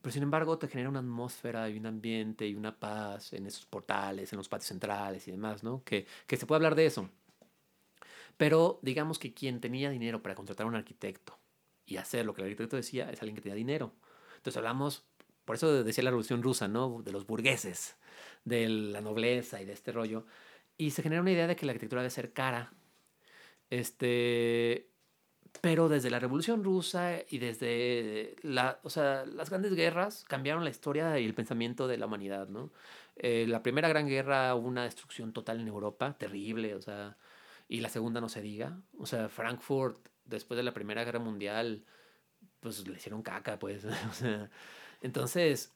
Pero 0.00 0.12
sin 0.12 0.22
embargo 0.22 0.58
te 0.58 0.68
genera 0.68 0.88
una 0.88 1.00
atmósfera 1.00 1.68
y 1.68 1.76
un 1.76 1.86
ambiente 1.86 2.46
y 2.46 2.54
una 2.54 2.78
paz 2.78 3.32
en 3.32 3.46
esos 3.46 3.66
portales, 3.66 4.32
en 4.32 4.38
los 4.38 4.48
patios 4.48 4.68
centrales 4.68 5.28
y 5.28 5.30
demás, 5.30 5.62
¿no? 5.62 5.82
Que, 5.84 6.06
que 6.26 6.36
se 6.36 6.46
puede 6.46 6.56
hablar 6.56 6.74
de 6.74 6.86
eso. 6.86 7.10
Pero 8.36 8.78
digamos 8.82 9.18
que 9.18 9.34
quien 9.34 9.60
tenía 9.60 9.90
dinero 9.90 10.22
para 10.22 10.34
contratar 10.34 10.64
a 10.64 10.68
un 10.68 10.74
arquitecto 10.74 11.38
y 11.84 11.98
hacer 11.98 12.24
lo 12.24 12.32
que 12.32 12.40
el 12.40 12.46
arquitecto 12.46 12.76
decía 12.76 13.10
es 13.10 13.20
alguien 13.20 13.34
que 13.34 13.42
tenía 13.42 13.56
dinero. 13.56 13.92
Entonces 14.36 14.56
hablamos, 14.56 15.04
por 15.44 15.56
eso 15.56 15.84
decía 15.84 16.04
la 16.04 16.10
revolución 16.10 16.42
rusa, 16.42 16.66
¿no? 16.66 17.02
De 17.02 17.12
los 17.12 17.26
burgueses, 17.26 17.96
de 18.44 18.68
la 18.68 19.02
nobleza 19.02 19.60
y 19.60 19.66
de 19.66 19.74
este 19.74 19.92
rollo. 19.92 20.24
Y 20.78 20.92
se 20.92 21.02
genera 21.02 21.20
una 21.20 21.32
idea 21.32 21.46
de 21.46 21.56
que 21.56 21.66
la 21.66 21.72
arquitectura 21.72 22.00
debe 22.00 22.10
ser 22.10 22.32
cara. 22.32 22.72
Este, 23.68 24.88
pero 25.60 25.88
desde 25.88 26.10
la 26.10 26.18
revolución 26.18 26.64
rusa 26.64 27.18
y 27.28 27.38
desde 27.38 28.36
la, 28.42 28.80
o 28.82 28.90
sea, 28.90 29.24
las 29.26 29.50
grandes 29.50 29.74
guerras 29.74 30.24
cambiaron 30.26 30.64
la 30.64 30.70
historia 30.70 31.18
y 31.18 31.26
el 31.26 31.34
pensamiento 31.34 31.86
de 31.88 31.98
la 31.98 32.06
humanidad, 32.06 32.48
¿no? 32.48 32.70
Eh, 33.16 33.46
la 33.46 33.62
primera 33.62 33.88
gran 33.88 34.08
guerra 34.08 34.54
hubo 34.54 34.68
una 34.68 34.84
destrucción 34.84 35.32
total 35.32 35.60
en 35.60 35.68
Europa, 35.68 36.16
terrible, 36.18 36.74
o 36.74 36.80
sea, 36.80 37.16
y 37.68 37.80
la 37.80 37.88
segunda 37.88 38.20
no 38.20 38.28
se 38.28 38.40
diga. 38.40 38.80
O 38.98 39.06
sea, 39.06 39.28
Frankfurt, 39.28 40.08
después 40.24 40.56
de 40.56 40.62
la 40.62 40.72
Primera 40.72 41.04
Guerra 41.04 41.18
Mundial, 41.18 41.84
pues 42.60 42.86
le 42.86 42.96
hicieron 42.96 43.22
caca, 43.22 43.58
pues. 43.58 43.84
o 44.10 44.12
sea, 44.14 44.50
entonces, 45.02 45.72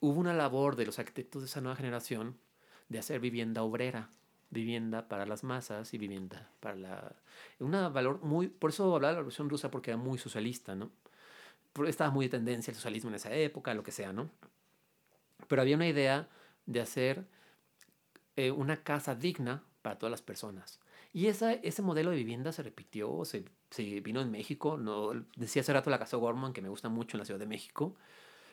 hubo 0.00 0.18
una 0.20 0.34
labor 0.34 0.76
de 0.76 0.86
los 0.86 0.98
arquitectos 0.98 1.42
de 1.42 1.46
esa 1.46 1.60
nueva 1.60 1.76
generación 1.76 2.38
de 2.88 2.98
hacer 2.98 3.20
vivienda 3.20 3.62
obrera, 3.62 4.10
vivienda 4.56 5.08
para 5.08 5.26
las 5.26 5.44
masas 5.44 5.92
y 5.94 5.98
vivienda 5.98 6.50
para 6.60 6.74
la... 6.74 7.16
Una 7.60 7.88
valor 7.88 8.20
muy... 8.22 8.48
Por 8.48 8.70
eso 8.70 8.94
hablaba 8.94 9.12
de 9.12 9.14
la 9.14 9.20
Revolución 9.20 9.48
Rusa 9.48 9.70
porque 9.70 9.90
era 9.92 9.98
muy 9.98 10.18
socialista, 10.18 10.74
¿no? 10.74 10.90
Estaba 11.86 12.10
muy 12.10 12.26
de 12.26 12.30
tendencia 12.30 12.70
el 12.70 12.76
socialismo 12.76 13.10
en 13.10 13.16
esa 13.16 13.32
época, 13.34 13.74
lo 13.74 13.82
que 13.82 13.92
sea, 13.92 14.12
¿no? 14.12 14.30
Pero 15.46 15.62
había 15.62 15.76
una 15.76 15.86
idea 15.86 16.28
de 16.64 16.80
hacer 16.80 17.24
eh, 18.36 18.50
una 18.50 18.82
casa 18.82 19.14
digna 19.14 19.62
para 19.82 19.98
todas 19.98 20.10
las 20.10 20.22
personas. 20.22 20.80
Y 21.12 21.28
esa, 21.28 21.52
ese 21.52 21.82
modelo 21.82 22.10
de 22.10 22.16
vivienda 22.16 22.52
se 22.52 22.62
repitió, 22.62 23.24
se, 23.24 23.44
se, 23.70 24.00
vino 24.00 24.20
en 24.20 24.30
México. 24.30 24.76
No, 24.76 25.12
decía 25.36 25.62
hace 25.62 25.72
rato 25.72 25.90
la 25.90 25.98
Casa 25.98 26.16
Gorman, 26.16 26.52
que 26.52 26.60
me 26.60 26.68
gusta 26.68 26.88
mucho 26.88 27.16
en 27.16 27.20
la 27.20 27.24
Ciudad 27.24 27.40
de 27.40 27.46
México. 27.46 27.94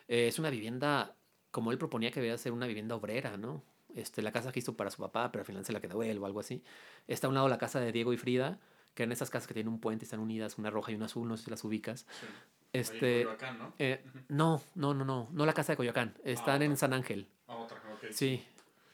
Eh, 0.07 0.27
es 0.27 0.39
una 0.39 0.49
vivienda, 0.49 1.15
como 1.51 1.71
él 1.71 1.77
proponía 1.77 2.11
que 2.11 2.21
debía 2.21 2.37
ser 2.37 2.51
una 2.51 2.67
vivienda 2.67 2.95
obrera, 2.95 3.35
¿no? 3.37 3.63
Este, 3.95 4.21
la 4.21 4.31
casa 4.31 4.51
que 4.51 4.59
hizo 4.59 4.75
para 4.75 4.89
su 4.89 5.01
papá, 5.01 5.31
pero 5.31 5.41
al 5.41 5.45
final 5.45 5.65
se 5.65 5.73
la 5.73 5.79
quedó 5.79 6.01
él 6.03 6.17
o 6.17 6.25
algo 6.25 6.39
así. 6.39 6.63
Está 7.07 7.27
a 7.27 7.29
un 7.29 7.35
lado 7.35 7.47
la 7.47 7.57
casa 7.57 7.79
de 7.79 7.91
Diego 7.91 8.13
y 8.13 8.17
Frida, 8.17 8.59
que 8.93 9.03
eran 9.03 9.11
esas 9.11 9.29
casas 9.29 9.47
que 9.47 9.53
tienen 9.53 9.71
un 9.71 9.79
puente 9.79 10.03
y 10.03 10.05
están 10.05 10.19
unidas, 10.19 10.57
una 10.57 10.69
roja 10.69 10.91
y 10.91 10.95
una 10.95 11.05
azul, 11.05 11.27
no 11.27 11.37
sé 11.37 11.45
si 11.45 11.51
las 11.51 11.63
ubicas. 11.63 12.05
Sí. 12.19 12.27
Este, 12.73 13.23
Coyoacán, 13.23 13.59
¿no? 13.59 13.73
Eh, 13.77 14.03
no, 14.29 14.61
no, 14.73 14.93
no, 14.95 15.05
no, 15.05 15.29
no 15.31 15.45
la 15.45 15.53
casa 15.53 15.73
de 15.73 15.77
Coyoacán, 15.77 16.15
están 16.23 16.61
ah, 16.61 16.65
en 16.65 16.75
San 16.75 16.93
Ángel. 16.93 17.27
Ah, 17.47 17.55
otra, 17.55 17.77
ok. 17.93 18.11
Sí, 18.11 18.43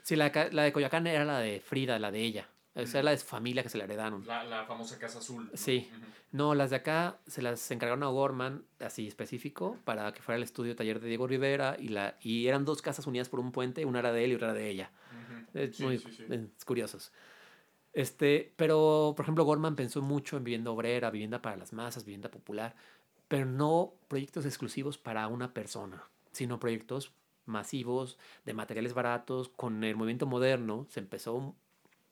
sí 0.03 0.17
la, 0.17 0.31
la 0.51 0.63
de 0.63 0.73
Coyoacán 0.73 1.07
era 1.07 1.23
la 1.23 1.39
de 1.39 1.61
Frida, 1.61 1.97
la 1.97 2.11
de 2.11 2.19
ella. 2.21 2.49
Esa 2.75 2.99
es 2.99 3.05
la 3.05 3.11
de 3.11 3.17
su 3.17 3.25
familia 3.25 3.63
que 3.63 3.69
se 3.69 3.77
la 3.77 3.83
heredaron. 3.85 4.25
La, 4.25 4.43
la 4.43 4.65
famosa 4.65 4.97
casa 4.99 5.19
azul. 5.19 5.49
¿no? 5.51 5.57
Sí. 5.57 5.89
Uh 5.91 5.95
-huh. 5.95 6.03
No, 6.31 6.55
las 6.55 6.69
de 6.69 6.75
acá 6.77 7.19
se 7.27 7.41
las 7.41 7.71
encargaron 7.71 8.03
a 8.03 8.07
Gorman, 8.07 8.63
así 8.79 9.07
específico, 9.07 9.77
para 9.83 10.13
que 10.13 10.21
fuera 10.21 10.37
el 10.37 10.43
estudio 10.43 10.75
taller 10.75 10.99
de 10.99 11.07
Diego 11.07 11.27
Rivera. 11.27 11.75
Y, 11.79 11.89
la, 11.89 12.17
y 12.21 12.47
eran 12.47 12.65
dos 12.65 12.81
casas 12.81 13.07
unidas 13.07 13.27
por 13.27 13.39
un 13.39 13.51
puente, 13.51 13.83
una 13.85 13.99
era 13.99 14.11
de 14.11 14.23
él 14.23 14.31
y 14.31 14.35
otra 14.35 14.49
era 14.49 14.57
de 14.59 14.69
ella. 14.69 14.91
Uh 15.11 15.33
-huh. 15.33 15.61
Es 15.69 15.75
Sí, 15.77 15.83
muy 15.83 15.97
sí, 15.97 16.11
sí. 16.11 16.25
es 16.29 16.63
curiosos. 16.65 17.11
Este, 17.91 18.53
pero, 18.55 19.13
por 19.17 19.25
ejemplo, 19.25 19.43
Gorman 19.43 19.75
pensó 19.75 20.01
mucho 20.01 20.37
en 20.37 20.43
vivienda 20.43 20.69
obrera, 20.71 21.09
vivienda 21.09 21.41
para 21.41 21.57
las 21.57 21.73
masas, 21.73 22.05
vivienda 22.05 22.29
popular, 22.29 22.75
pero 23.27 23.45
no 23.45 23.93
proyectos 24.07 24.45
exclusivos 24.45 24.97
para 24.97 25.27
una 25.27 25.53
persona, 25.53 26.03
sino 26.31 26.59
proyectos 26.59 27.11
masivos, 27.45 28.17
de 28.45 28.53
materiales 28.53 28.93
baratos. 28.93 29.49
Con 29.49 29.83
el 29.83 29.95
movimiento 29.95 30.27
moderno 30.27 30.85
se 30.89 30.99
empezó 30.99 31.55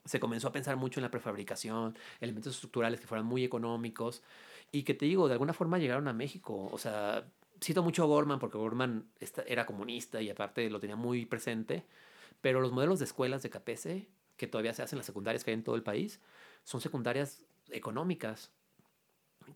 se 0.08 0.20
comenzó 0.20 0.48
a 0.48 0.52
pensar 0.52 0.78
mucho 0.78 1.00
en 1.00 1.04
la 1.04 1.12
prefabricación, 1.12 1.98
elementos 2.20 2.56
estructurales 2.56 3.00
que 3.00 3.08
fueran 3.08 3.26
muy 3.26 3.44
económicos 3.44 4.24
y 4.72 4.84
que 4.84 4.94
te 4.94 5.06
digo, 5.06 5.28
de 5.28 5.34
alguna 5.34 5.54
forma 5.54 5.78
llegaron 5.78 6.08
a 6.08 6.14
México. 6.14 6.70
O 6.72 6.78
sea, 6.78 7.26
cito 7.64 7.84
mucho 7.84 8.04
a 8.04 8.06
Gorman 8.06 8.40
porque 8.40 8.58
Gorman 8.58 9.06
era 9.46 9.66
comunista 9.66 10.22
y 10.22 10.30
aparte 10.30 10.70
lo 10.70 10.80
tenía 10.80 10.96
muy 10.96 11.26
presente, 11.26 11.84
pero 12.42 12.62
los 12.62 12.72
modelos 12.72 13.00
de 13.00 13.06
escuelas 13.06 13.44
de 13.44 13.50
KPC, 13.50 14.08
que 14.38 14.48
todavía 14.48 14.74
se 14.74 14.84
hacen 14.84 14.98
en 14.98 15.00
las 15.00 15.06
secundarias 15.06 15.44
que 15.44 15.52
hay 15.52 15.56
en 15.56 15.64
todo 15.64 15.76
el 15.76 15.84
país, 15.84 16.20
son 16.64 16.82
secundarias 16.82 17.44
económicas, 17.70 18.52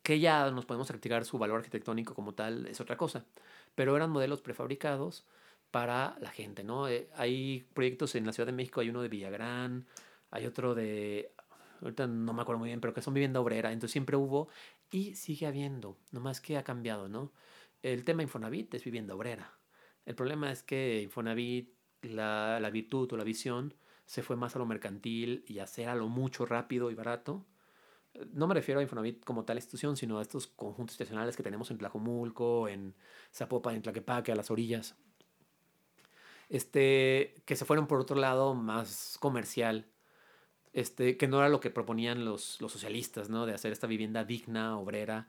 que 0.04 0.20
ya 0.20 0.50
nos 0.52 0.66
podemos 0.66 0.88
criticar 0.88 1.26
su 1.26 1.38
valor 1.38 1.58
arquitectónico 1.58 2.16
como 2.16 2.34
tal, 2.34 2.66
es 2.68 2.80
otra 2.82 2.98
cosa, 2.98 3.26
pero 3.76 3.96
eran 3.96 4.10
modelos 4.10 4.42
prefabricados 4.42 5.26
para 5.70 6.18
la 6.20 6.32
gente, 6.32 6.64
¿no? 6.64 6.88
Eh, 6.88 7.10
hay 7.16 7.66
proyectos 7.74 8.16
en 8.16 8.26
la 8.26 8.34
Ciudad 8.34 8.48
de 8.48 8.54
México, 8.54 8.82
hay 8.82 8.90
uno 8.90 9.02
de 9.02 9.10
Villagrán, 9.10 9.86
hay 10.32 10.46
otro 10.46 10.74
de, 10.74 11.34
ahorita 11.82 12.08
no 12.08 12.34
me 12.34 12.42
acuerdo 12.42 12.60
muy 12.60 12.70
bien, 12.70 12.82
pero 12.82 12.94
que 12.94 13.02
son 13.02 13.14
vivienda 13.14 13.40
obrera, 13.40 13.72
entonces 13.72 13.92
siempre 13.92 14.16
hubo 14.16 14.48
y 14.90 15.16
sigue 15.16 15.46
habiendo, 15.46 15.98
nomás 16.12 16.42
que 16.42 16.58
ha 16.58 16.64
cambiado, 16.64 17.08
¿no? 17.10 17.32
El 17.82 18.04
tema 18.04 18.24
Infonavit 18.24 18.74
es 18.74 18.84
vivienda 18.84 19.16
obrera. 19.16 19.54
El 20.06 20.16
problema 20.16 20.52
es 20.52 20.64
que 20.64 21.02
Infonavit, 21.02 21.74
la, 22.02 22.60
la 22.60 22.70
virtud 22.70 23.12
o 23.12 23.18
la 23.18 23.24
visión, 23.24 23.74
se 24.06 24.24
fue 24.24 24.36
más 24.36 24.56
a 24.56 24.60
lo 24.60 24.66
mercantil 24.66 25.44
y 25.48 25.60
a 25.60 25.64
hacer 25.64 25.90
a 25.90 25.96
lo 25.96 26.08
mucho 26.08 26.46
rápido 26.46 26.92
y 26.92 26.96
barato. 26.96 27.46
No 28.34 28.48
me 28.48 28.54
refiero 28.54 28.80
a 28.80 28.84
Infonavit 28.84 29.24
como 29.24 29.46
tal 29.46 29.58
institución, 29.58 29.96
sino 29.96 30.20
a 30.20 30.22
estos 30.22 30.48
conjuntos 30.48 30.96
estacionales 30.96 31.38
que 31.38 31.44
tenemos 31.44 31.72
en 31.72 31.78
Tlajomulco, 31.78 32.68
en 32.68 32.94
Zapopan, 33.34 33.76
en 33.76 33.82
Tlaquepaque, 33.82 34.32
a 34.32 34.36
las 34.36 34.52
orillas. 34.52 34.96
Este, 36.50 37.42
que 37.46 37.56
se 37.56 37.64
fueron 37.64 37.88
por 37.88 38.02
otro 38.02 38.18
lado 38.18 38.54
más 38.54 39.18
comercial 39.22 39.91
este, 40.74 41.18
que 41.18 41.28
no 41.28 41.40
era 41.40 41.50
lo 41.50 41.60
que 41.60 41.70
proponían 41.70 42.26
los, 42.26 42.60
los 42.62 42.72
socialistas, 42.72 43.30
¿no? 43.30 43.46
De 43.46 43.54
hacer 43.54 43.72
esta 43.72 43.88
vivienda 43.88 44.24
digna, 44.24 44.78
obrera, 44.78 45.28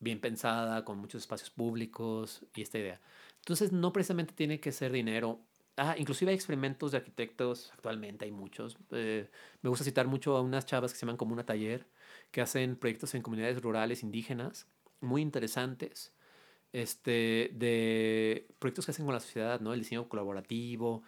bien 0.00 0.20
pensada, 0.20 0.84
con 0.84 0.98
muchos 0.98 1.22
espacios 1.22 1.50
públicos 1.50 2.44
y 2.54 2.62
esta 2.62 2.78
idea. 2.78 3.00
Entonces, 3.38 3.72
no 3.72 3.92
precisamente 3.92 4.34
tiene 4.34 4.60
que 4.60 4.72
ser 4.72 4.92
dinero. 4.92 5.40
Ah, 5.76 5.96
inclusive 5.98 6.30
hay 6.30 6.36
experimentos 6.36 6.92
de 6.92 6.98
arquitectos, 6.98 7.72
actualmente 7.74 8.24
hay 8.24 8.30
muchos. 8.32 8.76
Eh, 8.92 9.28
me 9.62 9.70
gusta 9.70 9.84
citar 9.84 10.06
mucho 10.06 10.36
a 10.36 10.42
unas 10.42 10.66
chavas 10.66 10.92
que 10.92 10.98
se 10.98 11.06
llaman 11.06 11.16
como 11.16 11.32
una 11.32 11.44
taller, 11.46 11.86
que 12.30 12.40
hacen 12.40 12.76
proyectos 12.76 13.14
en 13.14 13.22
comunidades 13.22 13.60
rurales 13.60 14.02
indígenas, 14.02 14.68
muy 15.00 15.22
interesantes, 15.22 16.12
este, 16.72 17.50
de 17.54 18.48
proyectos 18.58 18.86
que 18.86 18.92
hacen 18.92 19.04
con 19.04 19.14
la 19.14 19.20
sociedad, 19.20 19.60
¿no? 19.60 19.72
El 19.74 19.80
diseño 19.80 20.08
colaborativo, 20.08 21.02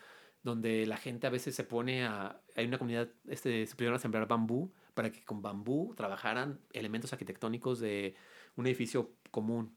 donde 0.47 0.87
la 0.87 0.97
gente 0.97 1.27
a 1.27 1.31
veces 1.31 1.55
se 1.55 1.65
pone 1.65 2.07
a... 2.07 2.41
Hay 2.55 2.67
una 2.67 2.79
comunidad, 2.79 3.09
este, 3.27 3.67
se 3.67 3.75
pusieron 3.75 3.97
a 3.97 3.99
sembrar 3.99 4.29
bambú 4.29 4.73
para 4.95 5.11
que 5.11 5.25
con 5.25 5.43
bambú 5.43 5.93
trabajaran 5.95 6.61
elementos 6.73 7.13
arquitectónicos 7.13 7.81
de 7.81 8.15
un 8.55 8.67
edificio 8.67 9.11
común. 9.33 9.77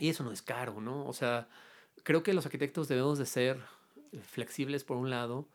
Y 0.00 0.08
eso 0.08 0.24
no 0.24 0.32
es 0.32 0.40
caro, 0.40 0.80
¿no? 0.80 1.06
O 1.06 1.12
sea, 1.12 1.48
creo 2.02 2.22
que 2.22 2.32
los 2.32 2.46
arquitectos 2.46 2.88
debemos 2.88 3.18
de 3.18 3.26
ser 3.26 3.60
flexibles 4.22 4.84
por 4.84 4.96
un 4.96 5.10
lado 5.10 5.48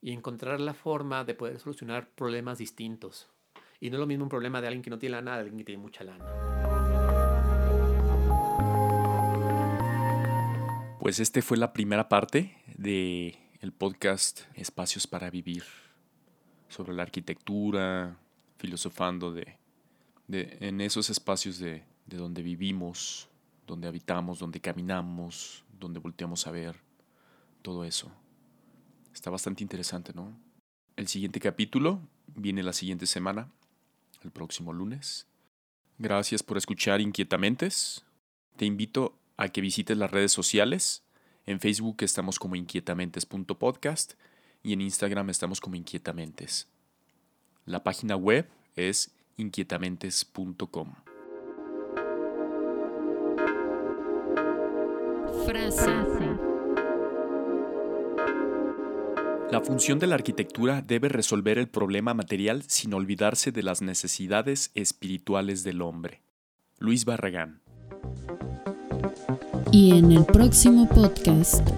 y 0.00 0.12
encontrar 0.12 0.60
la 0.60 0.72
forma 0.72 1.24
de 1.24 1.34
poder 1.34 1.60
solucionar 1.60 2.08
problemas 2.08 2.58
distintos. 2.58 3.28
Y 3.80 3.90
no 3.90 3.96
es 3.96 4.00
lo 4.00 4.06
mismo 4.06 4.24
un 4.24 4.30
problema 4.30 4.62
de 4.62 4.68
alguien 4.68 4.82
que 4.82 4.90
no 4.90 4.98
tiene 4.98 5.16
lana 5.16 5.34
de 5.34 5.40
alguien 5.40 5.58
que 5.58 5.64
tiene 5.64 5.82
mucha 5.82 6.04
lana. 6.04 6.24
Pues 11.00 11.20
este 11.20 11.42
fue 11.42 11.58
la 11.58 11.74
primera 11.74 12.08
parte 12.08 12.56
de 12.78 13.43
el 13.64 13.72
podcast 13.72 14.42
Espacios 14.56 15.06
para 15.06 15.30
Vivir 15.30 15.64
sobre 16.68 16.92
la 16.92 17.02
arquitectura, 17.02 18.18
filosofando 18.58 19.32
de, 19.32 19.56
de 20.28 20.58
en 20.60 20.82
esos 20.82 21.08
espacios 21.08 21.58
de, 21.58 21.82
de 22.04 22.18
donde 22.18 22.42
vivimos, 22.42 23.30
donde 23.66 23.88
habitamos, 23.88 24.38
donde 24.38 24.60
caminamos, 24.60 25.64
donde 25.80 25.98
volteamos 25.98 26.46
a 26.46 26.50
ver, 26.50 26.76
todo 27.62 27.84
eso. 27.84 28.12
Está 29.14 29.30
bastante 29.30 29.62
interesante, 29.62 30.12
¿no? 30.14 30.38
El 30.96 31.08
siguiente 31.08 31.40
capítulo 31.40 32.06
viene 32.26 32.62
la 32.62 32.74
siguiente 32.74 33.06
semana, 33.06 33.50
el 34.22 34.30
próximo 34.30 34.74
lunes. 34.74 35.26
Gracias 35.96 36.42
por 36.42 36.58
escuchar 36.58 37.00
Inquietamentes. 37.00 38.04
Te 38.56 38.66
invito 38.66 39.18
a 39.38 39.48
que 39.48 39.62
visites 39.62 39.96
las 39.96 40.10
redes 40.10 40.32
sociales 40.32 41.03
en 41.46 41.60
Facebook 41.60 41.96
estamos 42.00 42.38
como 42.38 42.56
inquietamentes.podcast 42.56 44.14
y 44.62 44.72
en 44.72 44.80
Instagram 44.80 45.30
estamos 45.30 45.60
como 45.60 45.76
inquietamentes. 45.76 46.68
La 47.66 47.82
página 47.82 48.16
web 48.16 48.48
es 48.76 49.14
inquietamentes.com. 49.36 50.94
Frase. 55.46 55.90
La 59.50 59.60
función 59.60 59.98
de 59.98 60.06
la 60.06 60.14
arquitectura 60.14 60.82
debe 60.82 61.08
resolver 61.08 61.58
el 61.58 61.68
problema 61.68 62.14
material 62.14 62.64
sin 62.66 62.94
olvidarse 62.94 63.52
de 63.52 63.62
las 63.62 63.82
necesidades 63.82 64.70
espirituales 64.74 65.62
del 65.62 65.82
hombre. 65.82 66.22
Luis 66.78 67.04
Barragán 67.04 67.60
y 69.74 69.90
en 69.90 70.12
el 70.12 70.24
próximo 70.24 70.88
podcast. 70.88 71.68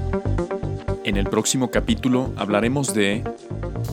En 1.05 1.17
el 1.17 1.25
próximo 1.31 1.71
capítulo 1.71 2.31
hablaremos 2.37 2.93
de 2.93 3.25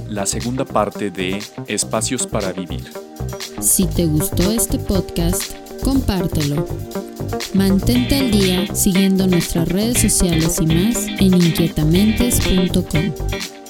la 0.09 0.25
segunda 0.25 0.65
parte 0.65 1.09
de 1.09 1.41
Espacios 1.67 2.27
para 2.27 2.51
Vivir. 2.51 2.83
Si 3.61 3.85
te 3.85 4.05
gustó 4.05 4.51
este 4.51 4.77
podcast, 4.77 5.53
compártelo. 5.81 6.67
Mantente 7.53 8.19
al 8.19 8.29
día 8.29 8.75
siguiendo 8.75 9.25
nuestras 9.25 9.69
redes 9.69 10.01
sociales 10.01 10.59
y 10.59 10.65
más 10.65 11.07
en 11.07 11.35
inquietamentes.com. 11.35 13.62